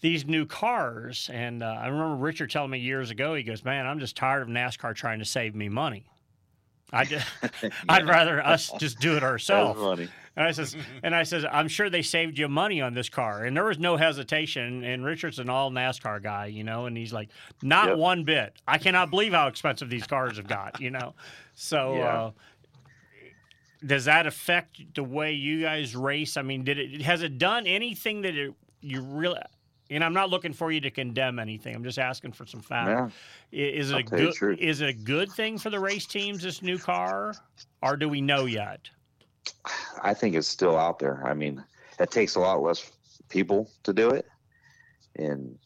[0.00, 1.30] these new cars.
[1.32, 4.42] And uh, I remember Richard telling me years ago, he goes, Man, I'm just tired
[4.42, 6.06] of NASCAR trying to save me money.
[6.92, 7.24] I'd,
[7.88, 10.10] I'd rather us just do it ourselves.
[10.36, 13.44] And I says, and I says, I'm sure they saved you money on this car,
[13.44, 14.84] and there was no hesitation.
[14.84, 17.30] And Richard's an all NASCAR guy, you know, and he's like,
[17.62, 17.98] not Yep.
[17.98, 18.60] one bit.
[18.68, 21.14] I cannot believe how expensive these cars have got, you know.
[21.54, 22.04] So, Yeah.
[22.04, 22.30] uh,
[23.84, 26.36] does that affect the way you guys race?
[26.36, 29.38] I mean, did it has it done anything that it, you really?
[29.90, 31.74] And I'm not looking for you to condemn anything.
[31.74, 33.14] I'm just asking for some facts.
[33.52, 33.66] Yeah.
[33.66, 34.58] Is it I'll a tell you the good?
[34.58, 36.42] Is it a good thing for the race teams?
[36.42, 37.34] This new car,
[37.82, 38.88] or do we know yet?
[40.02, 41.26] I think it's still out there.
[41.26, 41.64] I mean,
[41.98, 42.90] it takes a lot less
[43.28, 44.26] people to do it.
[45.16, 45.58] And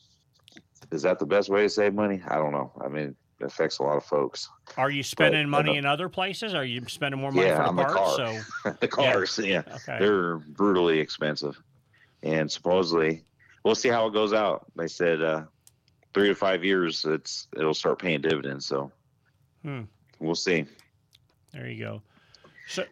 [0.92, 2.22] is that the best way to save money?
[2.28, 2.72] I don't know.
[2.82, 4.48] I mean, it affects a lot of folks.
[4.76, 6.54] Are you spending But, uh, money in other places?
[6.54, 8.16] Are you spending more money yeah, for on the the parts?
[8.16, 8.16] car.
[8.64, 9.96] So the cars, yeah, Okay.
[9.98, 11.60] they're brutally expensive.
[12.22, 13.24] And supposedly,
[13.64, 14.66] we'll see how it goes out.
[14.76, 15.44] They said uh,
[16.12, 18.66] three to five years, it's it'll start paying dividends.
[18.66, 18.92] So
[19.62, 19.82] Hmm.
[20.18, 20.66] we'll see.
[21.52, 22.02] There you go.
[22.68, 22.84] So,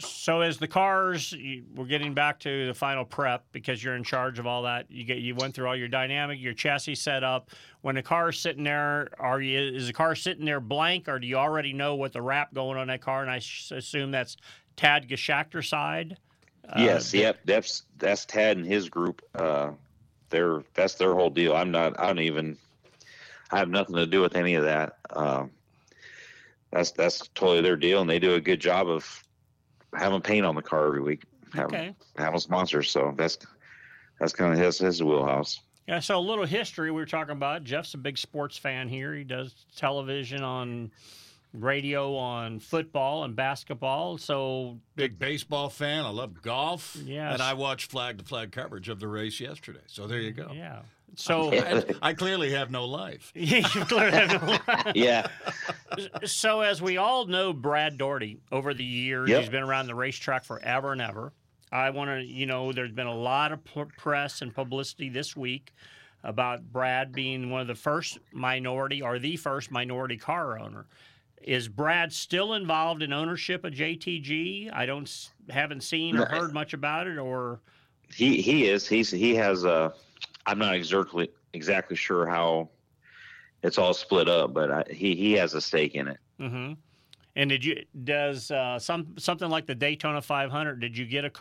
[0.00, 4.04] so as the cars, you, we're getting back to the final prep because you're in
[4.04, 4.86] charge of all that.
[4.90, 7.50] You get you went through all your dynamic, your chassis setup.
[7.80, 11.26] When the car's sitting there, are you is the car sitting there blank, or do
[11.26, 13.22] you already know what the wrap going on that car?
[13.22, 14.36] And I s- assume that's
[14.76, 16.16] Tad Geschickter side.
[16.68, 17.40] Uh, yes, yep.
[17.44, 19.22] That's that's Tad and his group.
[19.34, 19.72] Uh,
[20.30, 21.54] they're that's their whole deal.
[21.54, 21.98] I'm not.
[21.98, 22.56] I don't even.
[23.50, 24.98] I have nothing to do with any of that.
[25.10, 25.50] Um,
[26.70, 29.24] that's that's totally their deal, and they do a good job of
[29.98, 31.94] having paint on the car every week, having Okay.
[32.16, 32.90] having sponsors.
[32.90, 33.38] So that's
[34.20, 35.60] that's kind of his his wheelhouse.
[35.86, 37.64] Yeah, so a little history we were talking about.
[37.64, 39.14] Jeff's a big sports fan here.
[39.14, 40.90] He does television on
[41.54, 44.18] radio on football and basketball.
[44.18, 46.04] So Big baseball fan.
[46.04, 46.94] I love golf.
[47.04, 49.80] Yeah, And I watched flag to flag coverage of the race yesterday.
[49.86, 50.50] So there you go.
[50.54, 50.80] Yeah.
[51.16, 51.52] So
[52.02, 53.32] I, I clearly have no life.
[53.34, 55.26] you clearly have no Yeah.
[56.24, 59.40] So as we all know, Brad Daugherty over the years, Yep.
[59.40, 61.32] he's been around the racetrack forever and ever.
[61.70, 63.60] I want to, you know, there's been a lot of
[63.96, 65.72] press and publicity this week
[66.24, 70.86] about Brad being one of the first minority or the first minority car owner.
[71.42, 74.72] Is Brad still involved in ownership of JTG?
[74.72, 77.16] I don't haven't seen or heard much about it.
[77.18, 77.60] Or
[78.12, 78.88] He he is.
[78.88, 79.92] He's he has a.
[80.48, 82.70] I'm not exactly exactly sure how
[83.62, 86.18] it's all split up, but I, he he has a stake in it.
[86.38, 86.72] hmm
[87.36, 90.80] And did you does uh, some something like the Daytona 500?
[90.80, 91.32] Did you get a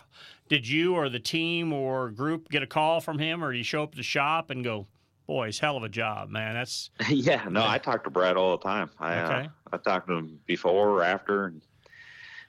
[0.49, 3.83] did you or the team or group get a call from him, or you show
[3.83, 4.87] up at the shop and go,
[5.25, 6.55] boy, "Boys, hell of a job, man.
[6.55, 8.89] That's yeah, no, I talk to Brad all the time.
[8.99, 9.45] I Okay.
[9.45, 11.45] uh, I talk to him before or after.
[11.45, 11.61] And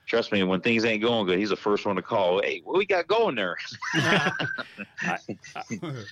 [0.09, 2.40] trust me, when things ain't going good, he's the first one to call.
[2.42, 3.57] Hey, what we got going there?
[3.94, 5.18] I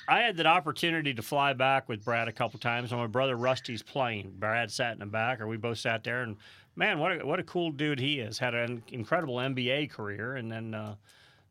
[0.08, 3.82] had that opportunity to fly back with Brad a couple times on my brother Rusty's
[3.82, 4.32] plane.
[4.38, 6.36] Brad sat in the back, or we both sat there, and
[6.76, 8.38] man, what a, what a cool dude he is.
[8.38, 10.94] Had an incredible NBA career, and then uh,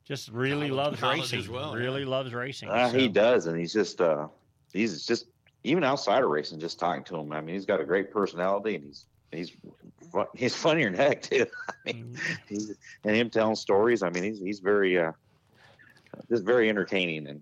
[0.06, 1.40] just really College- loves college racing.
[1.40, 2.08] as well, really yeah.
[2.08, 2.70] loves racing.
[2.70, 4.28] Uh, he does, and he's just uh,
[4.72, 5.26] he's just
[5.64, 7.32] even outside of racing, just talking to him.
[7.32, 9.52] I mean, he's got a great personality, and he's he's
[10.36, 11.46] he's funnier than heck too.
[11.70, 14.04] I mean, he's, and him telling stories.
[14.04, 15.12] I mean, he's he's very uh,
[16.30, 17.42] just very entertaining and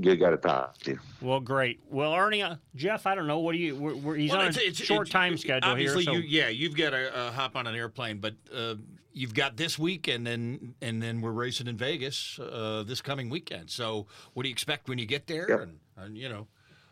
[0.00, 0.98] good guy to talk to.
[1.20, 1.80] Well, great.
[1.90, 3.38] Well, Ernie, uh, Jeff, I don't know.
[3.38, 3.74] What do you?
[3.76, 5.88] We're, we're, he's Well, on a it's- it's- short it's- time schedule here.
[5.88, 8.74] Obviously, So you yeah, you've got to uh, hop on an airplane, but uh,
[9.12, 13.30] you've got this week, and then and then we're racing in Vegas uh, this coming
[13.30, 13.70] weekend.
[13.70, 15.46] So, what do you expect when you get there?
[15.48, 15.60] Yep.
[15.62, 16.46] And, and you know,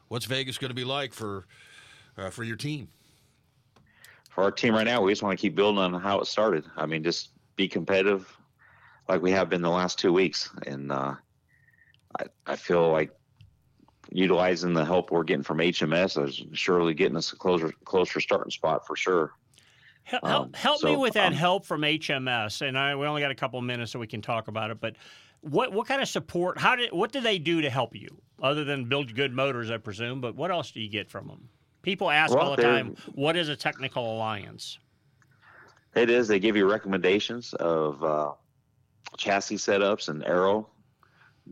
[0.08, 1.46] what's Vegas going to be like for
[2.16, 2.88] uh, for your team?
[4.34, 6.64] For our team right now, we just want to keep building on how it started.
[6.76, 8.36] I mean, just be competitive,
[9.08, 11.14] like we have been the last two weeks, and uh,
[12.18, 13.10] I I feel like
[14.10, 18.50] utilizing the help we're getting from HMS is surely getting us a closer closer starting
[18.50, 19.32] spot for sure.
[20.02, 23.22] Help, Um, help, help me with that um, help from HMS, and I we only
[23.22, 24.80] got a couple of minutes so we can talk about it.
[24.80, 24.96] But
[25.42, 26.58] what what kind of support?
[26.58, 29.76] How did what do they do to help you other than build good motors, I
[29.76, 30.20] presume?
[30.20, 31.48] But what else do you get from them?
[31.84, 34.78] People ask Well, all the time, "What is a technical alliance?"
[35.94, 36.26] It is.
[36.26, 38.32] They give you recommendations of uh,
[39.18, 40.70] chassis setups and aero.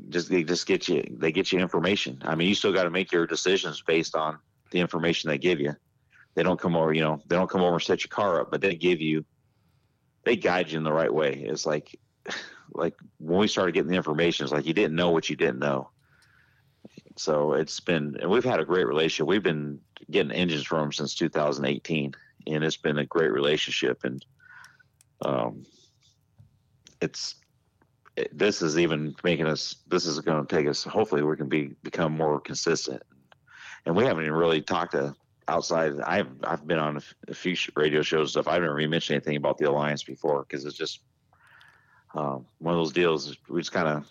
[0.08, 1.04] Just they just get you.
[1.18, 2.18] They get you information.
[2.24, 4.38] I mean, you still got to make your decisions based on
[4.70, 5.74] the information they give you.
[6.34, 6.94] They don't come over.
[6.94, 9.24] You know, they don't come over and set your car up, but they give you.
[10.24, 11.44] They guide you in the right way.
[11.46, 11.94] It's like
[12.72, 15.58] like when we started getting the information, it's like you didn't know what you didn't
[15.58, 15.90] know.
[17.16, 19.26] So it's been, and we've had a great relationship.
[19.26, 22.14] We've been getting engines from them since 2018,
[22.46, 24.04] and it's been a great relationship.
[24.04, 24.24] And
[25.24, 25.64] um,
[27.00, 27.36] it's
[28.16, 29.76] it, this is even making us.
[29.88, 30.84] This is going to take us.
[30.84, 33.02] Hopefully, we can be become more consistent.
[33.84, 35.14] And we haven't even really talked to
[35.48, 36.00] outside.
[36.00, 38.48] I've I've been on a, few radio shows stuff.
[38.48, 41.00] I've never even mentioned anything about the alliance before because it's just
[42.14, 43.36] um, one of those deals.
[43.48, 44.06] We just kind of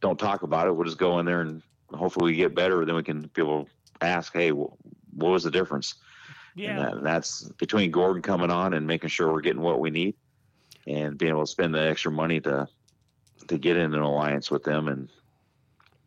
[0.00, 0.74] don't talk about it.
[0.74, 1.62] We'll just go in there and
[1.92, 2.84] hopefully we get better.
[2.84, 3.68] Then we can people
[4.00, 4.74] ask, hey, wh-
[5.20, 5.94] what was the difference?
[6.54, 6.70] Yeah.
[6.70, 9.90] And, that, and that's between Gordon coming on and making sure we're getting what we
[9.90, 10.14] need,
[10.86, 12.68] and being able to spend the extra money to
[13.48, 15.08] to get in an alliance with them, and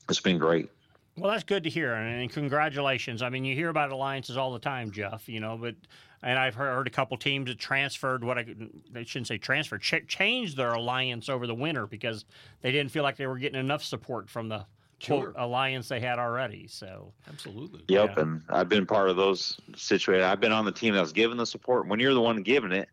[0.10, 0.70] it's been great.
[1.18, 3.22] Well, that's good to hear, and congratulations.
[3.22, 5.30] I mean, you hear about alliances all the time, Jeff.
[5.30, 5.76] You know, but
[6.24, 8.46] and I've heard a couple teams that transferred what I
[8.92, 12.26] they shouldn't say transferred, ch- changed their alliance over the winter because
[12.62, 14.66] they didn't feel like they were getting enough support from the
[15.06, 16.68] quote, alliance they had already.
[16.68, 20.26] So absolutely, Yep, and I've been part of those situations.
[20.26, 21.88] I've been on the team that was giving the support.
[21.88, 22.90] When you're the one giving it,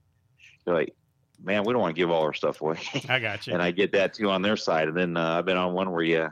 [0.66, 0.94] you're like,
[1.42, 2.78] man, we don't want to give all our stuff away.
[3.08, 3.52] I got you.
[3.54, 4.88] and I get that too on their side.
[4.88, 6.28] And then uh, I've been on one where you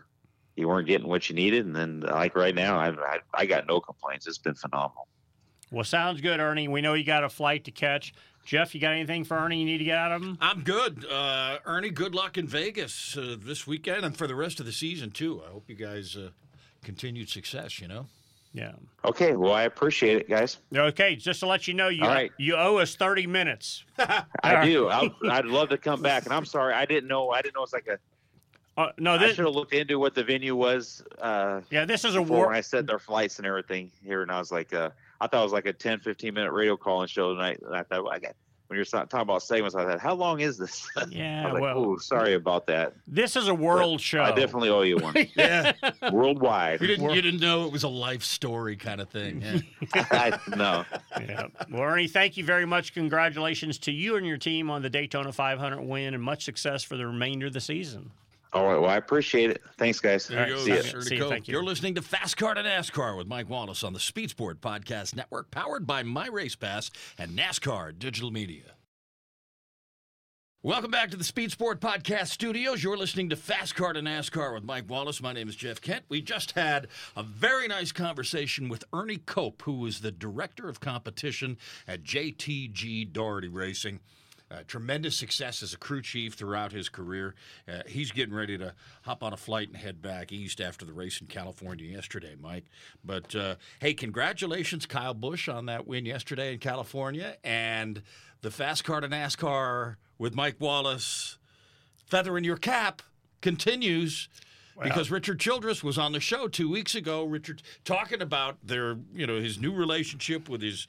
[0.56, 3.68] you weren't getting what you needed, and then like right now, I've, I I got
[3.68, 4.26] no complaints.
[4.26, 5.06] It's been phenomenal.
[5.70, 6.66] Well, sounds good, Ernie.
[6.66, 8.12] We know you got a flight to catch.
[8.48, 10.38] Jeff, you got anything for Ernie you need to get out of him?
[10.40, 11.04] I'm good.
[11.04, 14.72] Uh, Ernie, good luck in Vegas uh, this weekend and for the rest of the
[14.72, 15.42] season, too.
[15.46, 16.30] I hope you guys uh,
[16.82, 18.06] continued success, you know?
[18.54, 18.72] Yeah.
[19.04, 20.56] Okay, well, I appreciate it, guys.
[20.74, 22.32] Okay, just to let you know, you All right.
[22.38, 23.84] you owe us thirty minutes.
[23.98, 24.88] I do.
[24.88, 27.28] I'll, I'd love to come back, and I'm sorry, I didn't know.
[27.28, 27.98] I didn't know it's like a.
[28.80, 31.04] Uh, no, I this, should have looked into what the venue was.
[31.20, 32.46] Uh, yeah, this is a war.
[32.46, 34.88] when I said their flights and everything here, and I was like, uh,
[35.20, 37.60] I thought it was like a 10, 15 minute radio call and show tonight.
[37.64, 38.32] And I thought, I got
[38.68, 40.86] when you're talking about segments, I thought, how long is this?
[41.08, 42.92] Yeah, I was like, well- "Ooh, sorry about that.
[43.06, 44.22] This is a world show.
[44.22, 45.14] I definitely owe you one.
[45.36, 45.72] Yeah.
[46.12, 46.80] Worldwide.
[46.82, 49.40] You didn't, you didn't know it was a life story kind of thing.
[49.40, 50.04] Yeah.
[50.10, 50.84] I, no.
[51.18, 51.46] Yeah.
[51.70, 52.92] Well, Ernie, thank you very much.
[52.92, 56.98] Congratulations to you and your team on the Daytona 500 win, and much success for
[56.98, 58.10] the remainder of the season.
[58.52, 58.80] All right.
[58.80, 59.62] Well, I appreciate it.
[59.76, 60.26] Thanks, guys.
[60.26, 60.60] There you go.
[60.64, 60.82] See ya.
[60.82, 61.20] Sure to See you.
[61.22, 61.28] go.
[61.28, 61.52] Thank you.
[61.52, 65.14] You're listening to Fast Car to NASCAR with Mike Wallace on the Speed Sport Podcast
[65.14, 68.62] Network, powered by My Race Pass and NASCAR Digital Media.
[70.62, 72.82] Welcome back to the Speed Sport Podcast Studios.
[72.82, 75.22] You're listening to Fast Car to NASCAR with Mike Wallace.
[75.22, 76.04] My name is Jeff Kent.
[76.08, 80.80] We just had a very nice conversation with Ernie Cope, who is the Director of
[80.80, 84.00] Competition at JTG Daugherty Racing.
[84.50, 87.34] Uh, tremendous success as a crew chief throughout his career.
[87.68, 90.92] Uh, he's getting ready to hop on a flight and head back east after the
[90.92, 92.64] race in California yesterday, Mike.
[93.04, 97.36] But uh, hey, congratulations, Kyle Busch, on that win yesterday in California.
[97.44, 98.02] And
[98.40, 101.36] the fast car to NASCAR with Mike Wallace
[102.06, 103.02] feather in your cap
[103.42, 104.28] continues.
[104.80, 107.24] Because Richard Childress was on the show two weeks ago.
[107.24, 110.86] Richard talking about their, you know, his new relationship with his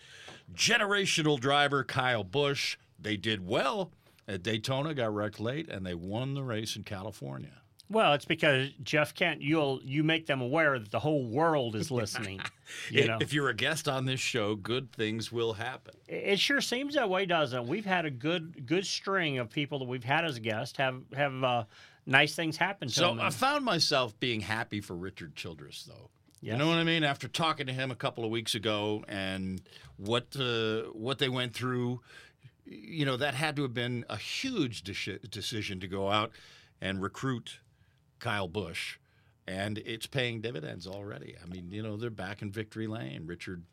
[0.53, 2.77] generational driver Kyle Busch.
[3.01, 3.91] They did well
[4.27, 7.51] at Daytona, got wrecked late, and they won the race in California.
[7.91, 11.89] Well, it's because Jeff Kent, you'll you make them aware that the whole world is
[11.89, 12.39] listening.
[12.91, 15.95] you If- know, If you're a guest on this show, good things will happen.
[16.07, 17.67] it sure seems that way, doesn't it?
[17.67, 21.43] We've had a good good string of people that we've had as guests have have
[21.43, 21.63] uh,
[22.05, 23.09] nice things happen to them.
[23.09, 23.25] So them.
[23.25, 26.11] I found myself being happy for Richard Childress, though.
[26.41, 27.03] You know what I mean?
[27.03, 29.61] After talking to him a couple of weeks ago and
[29.97, 32.01] what uh, what they went through,
[32.69, 36.31] you know, that had to have been a huge deci- decision to go out
[36.79, 37.59] and recruit
[38.19, 38.97] Kyle Busch,
[39.47, 41.35] and it's paying dividends already.
[41.41, 43.25] I mean, you know, they're back in victory lane.
[43.25, 43.63] Richard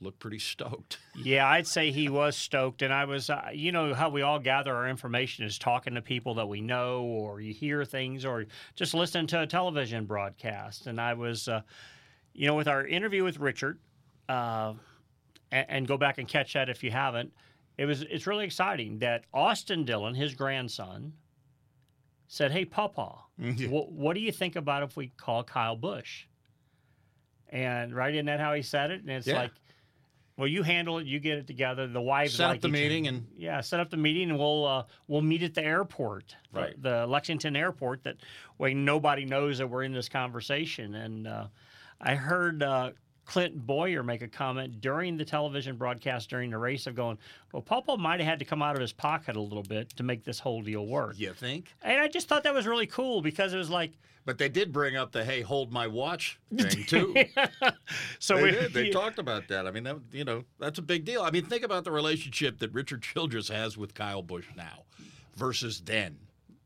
[0.00, 0.98] looked pretty stoked.
[1.20, 3.28] Yeah, I'd say he was stoked, and I was.
[3.28, 6.60] Uh, you know how we all gather our information is talking to people that we
[6.60, 10.86] know, or you hear things, or just listen to a television broadcast.
[10.86, 11.62] And I was, uh,
[12.34, 13.80] you know, with our interview with Richard,
[14.28, 14.74] uh,
[15.50, 17.32] and, and go back and catch that if you haven't.
[17.78, 18.02] It was.
[18.02, 21.12] It's really exciting that Austin Dillon, his grandson,
[22.26, 26.24] said, "Hey, Papa, wh- what do you think about if we call Kyle Busch?"
[27.50, 29.00] And right, isn't that how he said it?
[29.00, 29.38] And it's Yeah.
[29.42, 29.52] like.
[30.36, 31.06] Well, you handle it.
[31.08, 31.88] You get it together.
[31.88, 34.84] The wives Set up the meeting and- yeah, set up the meeting, and we'll uh,
[35.08, 38.04] we'll meet at the airport, the- The, Lexington airport.
[38.04, 38.18] That
[38.56, 40.94] way, nobody knows that we're in this conversation.
[40.94, 41.48] And uh,
[42.00, 42.92] I heard uh,
[43.28, 47.18] Clint Bowyer make a comment during the television broadcast during the race of going,
[47.52, 50.02] "Well, Papa might have had to come out of his pocket a little bit to
[50.02, 51.74] make this whole deal work." You think?
[51.82, 53.92] And I just thought that was really cool because it was like,
[54.24, 57.14] But they did bring up the "Hey, hold my watch" thing too.
[58.18, 58.72] so they we, did.
[58.72, 59.66] They talked about that.
[59.66, 61.20] I mean, that, you know, that's a big deal.
[61.20, 64.84] I mean, think about the relationship that Richard Childress has with Kyle Busch now
[65.36, 66.16] versus then.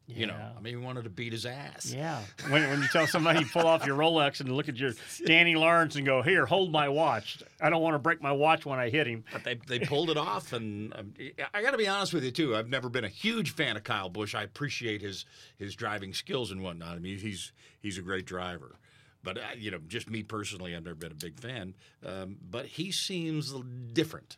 [0.09, 1.93] You know, I mean, he wanted to beat his ass.
[1.95, 2.21] Yeah.
[2.49, 4.93] When, when you tell somebody pull off your Rolex and look at your
[5.27, 7.43] Danny Lawrence and go, here, hold my watch.
[7.61, 9.25] I don't want to break my watch when I hit him.
[9.33, 11.15] But they, they pulled it off, and um,
[11.55, 12.57] I got to be honest with you too.
[12.57, 14.35] I've never been a huge fan of Kyle Busch.
[14.35, 15.25] I appreciate his
[15.57, 16.97] his driving skills and whatnot.
[16.97, 18.77] I mean, he's he's a great driver.
[19.23, 21.75] But uh, you know, just me personally, I've never been a big fan.
[22.05, 23.55] Um, but he seems
[23.93, 24.37] different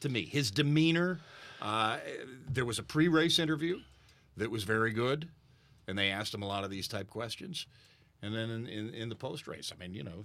[0.00, 0.24] to me.
[0.24, 1.20] His demeanor.
[1.60, 1.98] Uh,
[2.48, 3.80] there was a pre-race interview
[4.38, 5.28] that was very good,
[5.86, 7.66] and they asked him a lot of these type questions.
[8.22, 10.24] And then in, in, in the post-race, I mean, you know,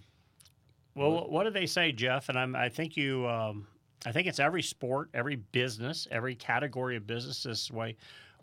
[0.95, 2.29] Well, what do they say, Jeff?
[2.29, 3.67] And I'm, I think you, um,
[4.05, 7.95] I think it's every sport, every business, every category of business this way.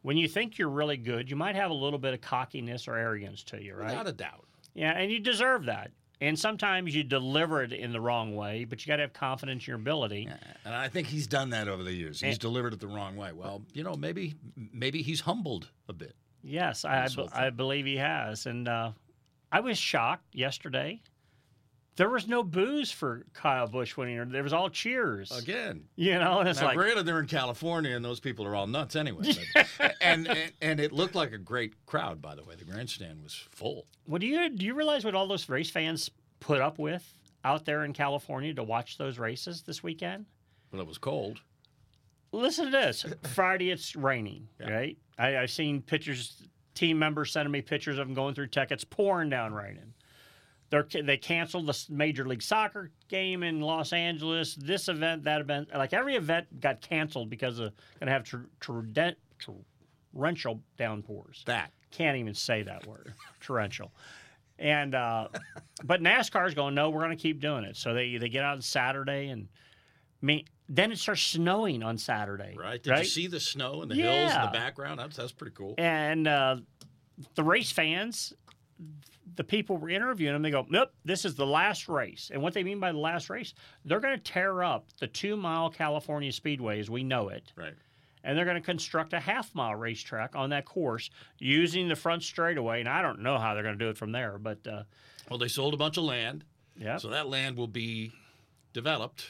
[0.03, 2.97] When you think you're really good, you might have a little bit of cockiness or
[2.97, 3.91] arrogance to you, right?
[3.91, 4.47] without a doubt.
[4.75, 5.91] Yeah, and you deserve that.
[6.23, 9.64] And sometimes you deliver it in the wrong way, but you got to have confidence
[9.66, 10.29] in your ability.
[10.66, 12.21] And I think he's done that over the years.
[12.21, 13.33] He's And- delivered it the wrong way.
[13.33, 14.35] Well, you know, maybe
[14.73, 16.14] maybe he's humbled a bit.
[16.43, 18.47] Yes, I, I believe he has.
[18.47, 18.93] And uh,
[19.53, 21.01] I was shocked yesterday.
[21.97, 24.30] There was no booze for Kyle Busch winning.
[24.30, 25.30] There was all cheers.
[25.36, 25.84] Again.
[25.97, 28.66] You know, and it's now, like, granted, they're in California, and those people are all
[28.66, 29.32] nuts anyway.
[29.55, 32.55] But, and, and and it looked like a great crowd, by the way.
[32.55, 33.86] The grandstand was full.
[34.05, 37.12] What do you do you realize what all those race fans put up with
[37.45, 40.26] out there in California to watch those races this weekend?
[40.72, 41.41] Well, it was cold.
[42.32, 43.05] Listen to this.
[43.34, 44.97] Friday it's raining, right?
[45.18, 46.43] I, I've seen pictures,
[46.74, 48.70] team members sending me pictures of them going through tech.
[48.70, 49.93] It's pouring down raining.
[50.71, 54.55] They're, they canceled the Major League Soccer game in Los Angeles.
[54.55, 58.37] This event, that event, like every event got canceled because of going to have tr-
[58.61, 58.81] tr-
[60.14, 61.43] torrential downpours.
[61.47, 63.93] That can't even say that word, torrential.
[64.61, 65.29] And uh,
[65.85, 67.77] but NASCAR's going, no, we're going to keep doing it.
[67.77, 69.49] So they they get out on Saturday and
[70.23, 70.47] me.
[70.68, 72.55] Then it starts snowing on Saturday.
[72.57, 72.81] Right?
[72.81, 75.01] Did you see the snow and the hills in the background?
[75.01, 75.75] That's that's pretty cool.
[75.79, 76.59] And uh,
[77.35, 78.33] the race fans,
[79.37, 80.43] the people were interviewing them.
[80.43, 83.31] They go, "Nope, this is the last race." And what they mean by the last
[83.31, 83.55] race,
[83.85, 87.74] they're going to tear up the two-mile California Speedway as we know it, Right.
[88.24, 92.81] and they're going to construct a half-mile racetrack on that course using the front straightaway.
[92.81, 94.83] And I don't know how they're going to do it from there, but uh,
[95.28, 96.45] Well, they sold a bunch of land.
[96.76, 96.97] Yeah.
[96.97, 98.12] So that land will be
[98.72, 99.26] developed.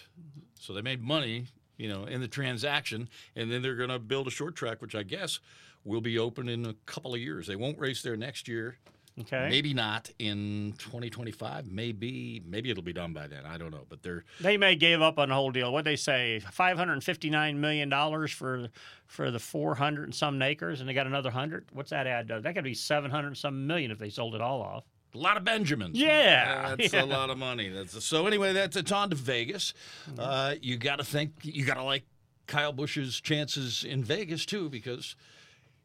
[0.59, 1.47] So they made money,
[1.77, 4.95] you know, in the transaction, and then they're going to build a short track, which
[4.95, 5.41] I guess
[5.85, 7.47] will be open in a couple of years.
[7.47, 8.77] They won't race there next year.
[9.19, 9.49] Okay.
[9.51, 11.71] Maybe not in 2025.
[11.71, 13.45] Maybe maybe it'll be done by then.
[13.45, 15.73] I don't know, but they're they may give up on the whole deal.
[15.73, 18.69] What they say, five hundred fifty-nine million dollars for
[19.07, 21.67] for the four hundred and some acres, and they got another hundred.
[21.73, 22.29] What's that add?
[22.29, 22.41] to?
[22.41, 24.85] That could be seven hundred and some million if they sold it all off.
[25.15, 25.99] a lot of Benjamins.
[25.99, 27.03] Yeah, that's yeah.
[27.03, 27.69] a lot of money.
[27.69, 28.27] That's so.
[28.27, 29.75] Anyway, that's it's on to Vegas.
[30.19, 31.33] Uh, you got to think.
[31.43, 32.05] You got to like
[32.47, 35.15] Kyle Busch's chances in Vegas too, because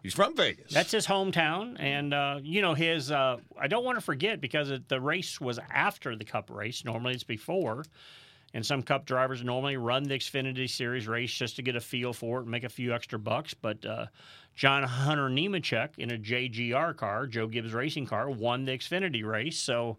[0.06, 0.72] he's from Vegas.
[0.72, 3.12] That's his hometown, and uh, you know his.
[3.12, 6.86] Uh, I don't want to forget because it, the race was after the Cup race.
[6.86, 7.84] Normally it's before,
[8.54, 12.14] and some Cup drivers normally run the Xfinity Series race just to get a feel
[12.14, 13.56] for it and make a few extra bucks.
[13.56, 14.06] But uh,
[14.56, 19.58] John Hunter Nemechek in a JGR car, Joe Gibbs Racing car, won the Xfinity race.
[19.58, 19.98] So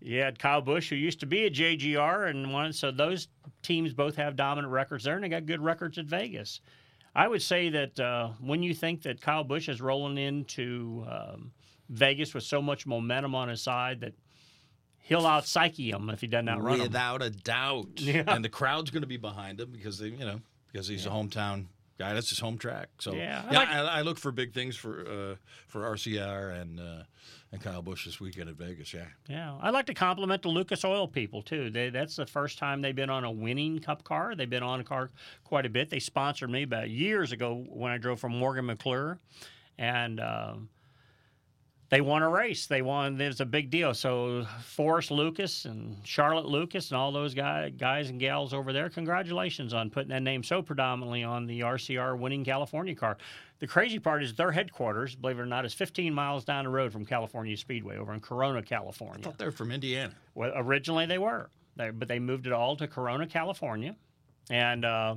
[0.00, 2.72] you had Kyle Busch, who used to be a JGR, and one.
[2.72, 3.28] So those
[3.62, 6.60] teams both have dominant records there, and they got good records at Vegas.
[7.16, 11.52] I would say that uh, when you think that Kyle Busch is rolling into um,
[11.88, 14.12] Vegas with so much momentum on his side that
[14.98, 16.82] he'll out psyche him if he doesn't outrun him.
[16.82, 17.86] without a doubt.
[17.96, 18.24] Yeah.
[18.26, 20.40] And the crowd's going to be behind him because they, you know,
[20.70, 21.66] because he's a hometown
[21.98, 22.12] guy.
[22.12, 22.88] That's his home track.
[22.98, 25.36] So Yeah, I yeah, like- I, I look for big things for uh,
[25.68, 27.02] for RCR and uh,
[27.56, 28.92] and Kyle Busch this weekend at Vegas.
[28.92, 29.06] Yeah.
[29.28, 31.70] Yeah, I'd like to compliment the Lucas Oil people too.
[31.70, 34.34] They, that's the first time they've been on a winning Cup car.
[34.34, 35.10] They've been on a car
[35.44, 35.90] quite a bit.
[35.90, 39.18] They sponsored me about years ago when I drove from Morgan McClure,
[39.78, 40.68] and um
[41.88, 42.66] they won a race.
[42.66, 43.16] They won.
[43.16, 43.94] There's a big deal.
[43.94, 48.88] So Forrest Lucas and Charlotte Lucas and all those guy, guys and gals over there,
[48.88, 53.16] congratulations on putting that name so predominantly on the RCR winning California car.
[53.60, 56.70] The crazy part is their headquarters, believe it or not, is 15 miles down the
[56.70, 59.20] road from California Speedway over in Corona, California.
[59.20, 60.12] I thought they were from Indiana.
[60.34, 63.96] Well, originally they were, they, but they moved it all to Corona, California,
[64.50, 65.14] and uh,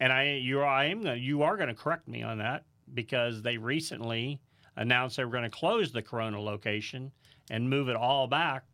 [0.00, 3.42] and I you I am gonna, you are going to correct me on that because
[3.42, 4.40] they recently
[4.76, 7.10] announced they were going to close the Corona location
[7.50, 8.64] and move it all back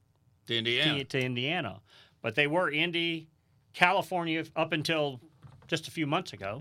[0.46, 0.98] To Indiana.
[0.98, 1.80] to, to Indiana,
[2.22, 3.28] but they were Indy,
[3.72, 5.20] California up until
[5.66, 6.60] just a few months ago.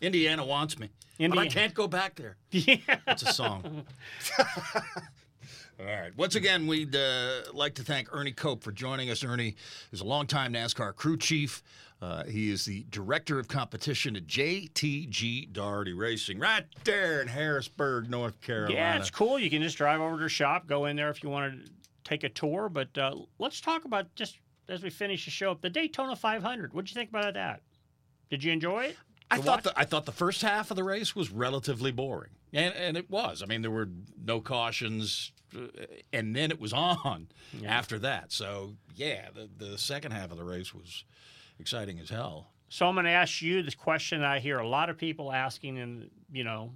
[0.00, 0.88] Indiana wants me.
[1.18, 2.36] But I Indiana- can't go back there.
[2.50, 2.76] Yeah.
[3.06, 3.84] That's a song.
[5.80, 6.16] All right.
[6.16, 9.24] Once again, we'd uh, like to thank Ernie Cope for joining us.
[9.24, 9.56] Ernie
[9.90, 11.62] is a longtime NASCAR crew chief.
[12.02, 18.10] Uh, he is the director of competition at JTG Daugherty Racing, right there in Harrisburg,
[18.10, 18.74] North Carolina.
[18.74, 19.38] Yeah, it's cool.
[19.38, 21.70] You can just drive over to the shop, go in there if you want to
[22.02, 22.68] take a tour.
[22.68, 24.38] But uh, let's talk about just
[24.68, 26.74] as we finish the show, up the Daytona 500.
[26.74, 27.60] What'd you think about that?
[28.30, 28.96] Did you enjoy it?
[29.30, 32.74] I thought the, I thought the first half of the race was relatively boring, and
[32.74, 33.44] and it was.
[33.44, 33.88] I mean, there were
[34.22, 35.68] no cautions, uh,
[36.12, 37.28] and then it was on
[37.58, 37.72] yeah.
[37.72, 38.32] after that.
[38.32, 41.04] So yeah, the the second half of the race was
[41.58, 42.48] exciting as hell.
[42.68, 45.78] So I'm going to ask you this question I hear a lot of people asking,
[45.78, 46.72] and you know,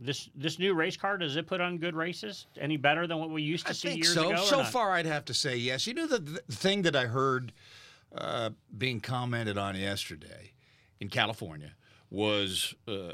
[0.00, 3.30] this this new race car does it put on good races any better than what
[3.30, 4.30] we used to I see years so.
[4.30, 4.42] ago?
[4.44, 5.86] So far, I'd have to say yes.
[5.86, 7.52] You know the, the thing that I heard
[8.14, 10.52] uh, being commented on yesterday
[11.00, 11.72] in California
[12.10, 13.12] was uh,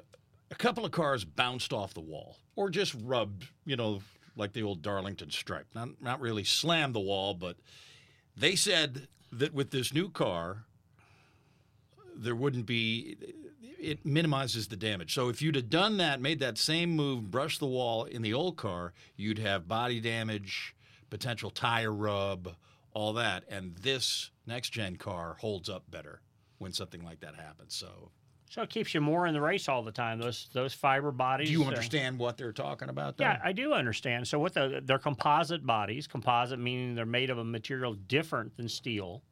[0.50, 4.00] a couple of cars bounced off the wall or just rubbed, you know,
[4.36, 5.66] like the old Darlington stripe.
[5.74, 7.56] Not not really slammed the wall, but
[8.36, 9.08] they said
[9.38, 10.64] that with this new car,
[12.16, 13.16] there wouldn't be.
[13.78, 15.12] It minimizes the damage.
[15.12, 18.32] So if you'd have done that, made that same move, brushed the wall in the
[18.32, 20.74] old car, you'd have body damage,
[21.10, 22.56] potential tire rub,
[22.94, 23.44] all that.
[23.48, 26.22] And this next gen car holds up better
[26.56, 27.74] when something like that happens.
[27.74, 28.10] So
[28.50, 30.18] so it keeps you more in the race all the time.
[30.20, 31.48] Those those fiber bodies.
[31.48, 33.16] Do you understand uh, what they're talking about?
[33.16, 33.24] Though?
[33.24, 34.28] Yeah, I do understand.
[34.28, 36.06] So what the they're composite bodies.
[36.06, 39.22] Composite meaning they're made of a material different than steel,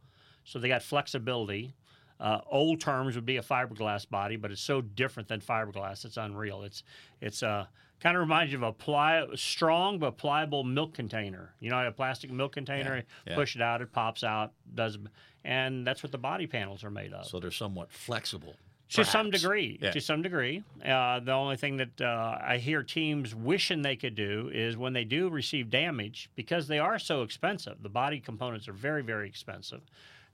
[0.44, 1.74] so they got flexibility.
[2.18, 6.04] Uh, old terms would be a fiberglass body, but it's so different than fiberglass.
[6.04, 6.62] It's unreal.
[6.62, 6.84] It's
[7.20, 7.66] it's uh,
[8.00, 11.54] kind of reminds you of a pli- strong but pliable milk container.
[11.60, 12.96] You know, a plastic milk container.
[12.96, 13.34] Yeah, yeah.
[13.34, 14.52] Push it out, it pops out.
[14.74, 14.98] Does
[15.44, 17.26] and that's what the body panels are made of.
[17.26, 18.54] So they're somewhat flexible.
[18.92, 19.90] To some degree, yeah.
[19.90, 20.62] to some degree.
[20.84, 24.92] Uh, the only thing that uh, I hear teams wishing they could do is when
[24.92, 29.28] they do receive damage, because they are so expensive, the body components are very, very
[29.28, 29.80] expensive.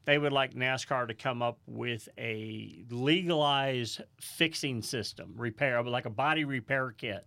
[0.04, 6.10] They would like NASCAR to come up with a legalized fixing system, repair, like a
[6.10, 7.26] body repair kit.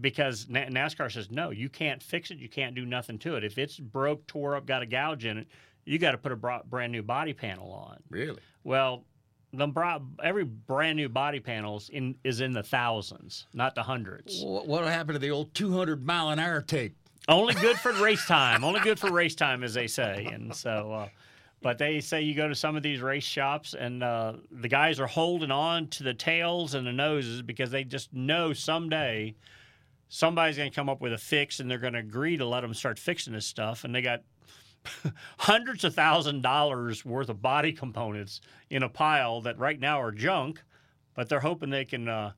[0.00, 2.38] Because NASCAR says, no, you can't fix it.
[2.38, 3.44] You can't do nothing to it.
[3.44, 5.48] If it's broke, tore up, got a gouge in it,
[5.84, 7.98] you got to put a brand new body panel on.
[8.08, 8.40] Really?
[8.64, 9.04] Well,
[9.56, 14.42] the every brand new body panels in is in the thousands, not the hundreds.
[14.44, 16.96] What happened to the old 200 mile an hour tape?
[17.26, 18.64] Only good for race time.
[18.64, 20.28] Only good for race time, as they say.
[20.30, 21.08] And so, uh,
[21.62, 25.00] but they say you go to some of these race shops and uh, the guys
[25.00, 29.34] are holding on to the tails and the noses because they just know someday
[30.08, 32.60] somebody's going to come up with a fix and they're going to agree to let
[32.60, 33.84] them start fixing this stuff.
[33.84, 34.22] And they got
[35.38, 40.12] hundreds of thousand dollars worth of body components in a pile that right now are
[40.12, 40.62] junk,
[41.14, 42.32] but they're hoping they can uh,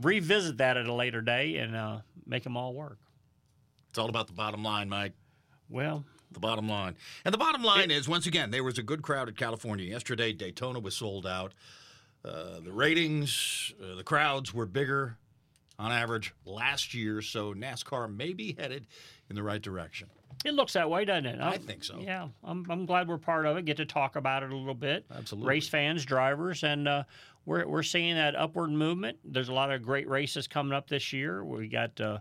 [0.00, 2.98] revisit that at a later day and uh, make them all work.
[3.90, 5.12] It's all about the bottom line, Mike.
[5.68, 6.96] Well, the bottom line.
[7.24, 9.86] And the bottom line it, is once again, there was a good crowd at California
[9.86, 10.32] yesterday.
[10.32, 11.52] Daytona was sold out.
[12.24, 15.16] Uh, the ratings, uh, the crowds were bigger
[15.78, 18.86] on average last year, so NASCAR may be headed
[19.28, 20.08] in the right direction.
[20.44, 21.40] It looks that way, doesn't it?
[21.40, 21.98] I'm, i think so.
[22.00, 23.64] Yeah, I'm, I'm glad we're part of it.
[23.64, 25.04] Get to talk about it a little bit.
[25.14, 25.48] Absolutely.
[25.48, 27.04] Race fans, drivers, and uh,
[27.46, 29.18] we're we're seeing that upward movement.
[29.24, 31.44] There's a lot of great races coming up this year.
[31.44, 32.00] We got.
[32.00, 32.18] Uh,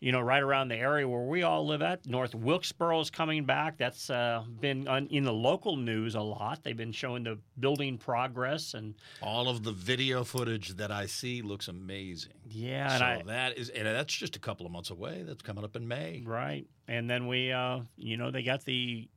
[0.00, 2.06] you know, right around the area where we all live at.
[2.06, 3.78] North Wilkesboro is coming back.
[3.78, 6.62] That's uh, been on, in the local news a lot.
[6.62, 11.42] They've been showing the building progress and all of the video footage that I see
[11.42, 12.32] looks amazing.
[12.48, 15.24] Yeah, so I, that is, and that's just a couple of months away.
[15.26, 16.66] That's coming up in May, right?
[16.86, 19.08] And then we, uh, you know, they got the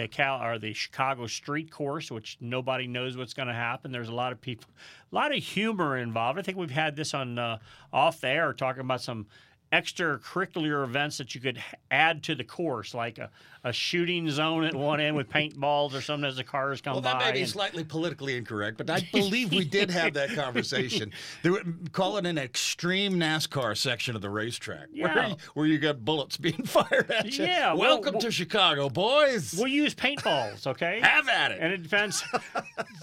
[0.00, 3.92] the Cal or the Chicago Street Course, which nobody knows what's going to happen.
[3.92, 4.68] There's a lot of people,
[5.10, 6.38] a lot of humor involved.
[6.38, 7.58] I think we've had this on uh,
[7.92, 9.26] off the air talking about some
[9.72, 11.62] extracurricular events that you could
[11.92, 13.30] add to the course, like a,
[13.62, 17.02] a shooting zone at one end with paintballs or something as the cars come well,
[17.02, 17.12] by.
[17.12, 17.48] Well, that may be and...
[17.48, 21.12] slightly politically incorrect, but I believe we did have that conversation.
[21.42, 21.50] They
[21.92, 25.14] call it an extreme NASCAR section of the racetrack, yeah.
[25.14, 27.44] where, where you got bullets being fired at you.
[27.44, 29.54] Yeah, welcome well, to Chicago, boys.
[29.56, 31.00] We'll use paintballs, okay?
[31.00, 31.58] have at it.
[31.60, 32.22] And it depends.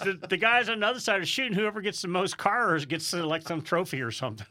[0.04, 1.54] the, the guys on the other side are shooting.
[1.54, 4.46] Whoever gets the most cars gets uh, like some trophy or something.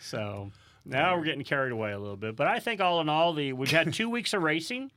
[0.00, 0.50] so.
[0.84, 3.52] Now we're getting carried away a little bit, but I think all in all, the
[3.52, 4.90] we've had two weeks of racing.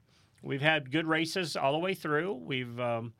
[0.43, 2.33] We've had good races all the way through.
[2.33, 3.13] We've um,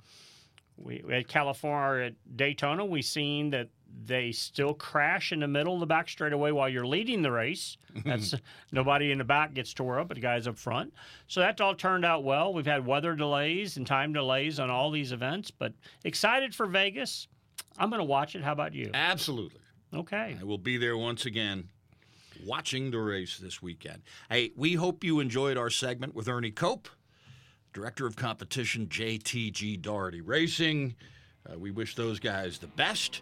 [0.77, 2.85] we, had California at Daytona.
[2.85, 3.69] We've seen that
[4.05, 7.77] they still crash in the middle of the back straightaway while you're leading the race.
[8.05, 8.35] That's
[8.71, 10.93] nobody in the back gets tore up, but the guys up front.
[11.27, 12.53] So that all turned out well.
[12.53, 17.27] We've had weather delays and time delays on all these events, but excited for Vegas.
[17.77, 18.43] I'm going to watch it.
[18.43, 18.91] How about you?
[18.93, 19.61] Absolutely.
[19.93, 20.37] Okay.
[20.39, 21.69] I will be there once again
[22.45, 24.01] watching the race this weekend.
[24.29, 26.89] Hey, we hope you enjoyed our segment with Ernie Cope,
[27.73, 30.95] Director of Competition, JTG Daugherty Racing.
[31.49, 33.21] Uh, we wish those guys the best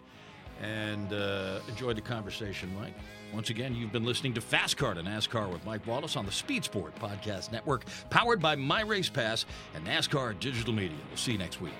[0.62, 2.94] and uh, enjoyed the conversation, Mike.
[3.32, 6.32] Once again, you've been listening to Fast Car to NASCAR with Mike Wallace on the
[6.32, 9.44] Speed Sport Podcast Network, powered by My Race Pass
[9.74, 10.96] and NASCAR Digital Media.
[11.08, 11.74] We'll see you next week.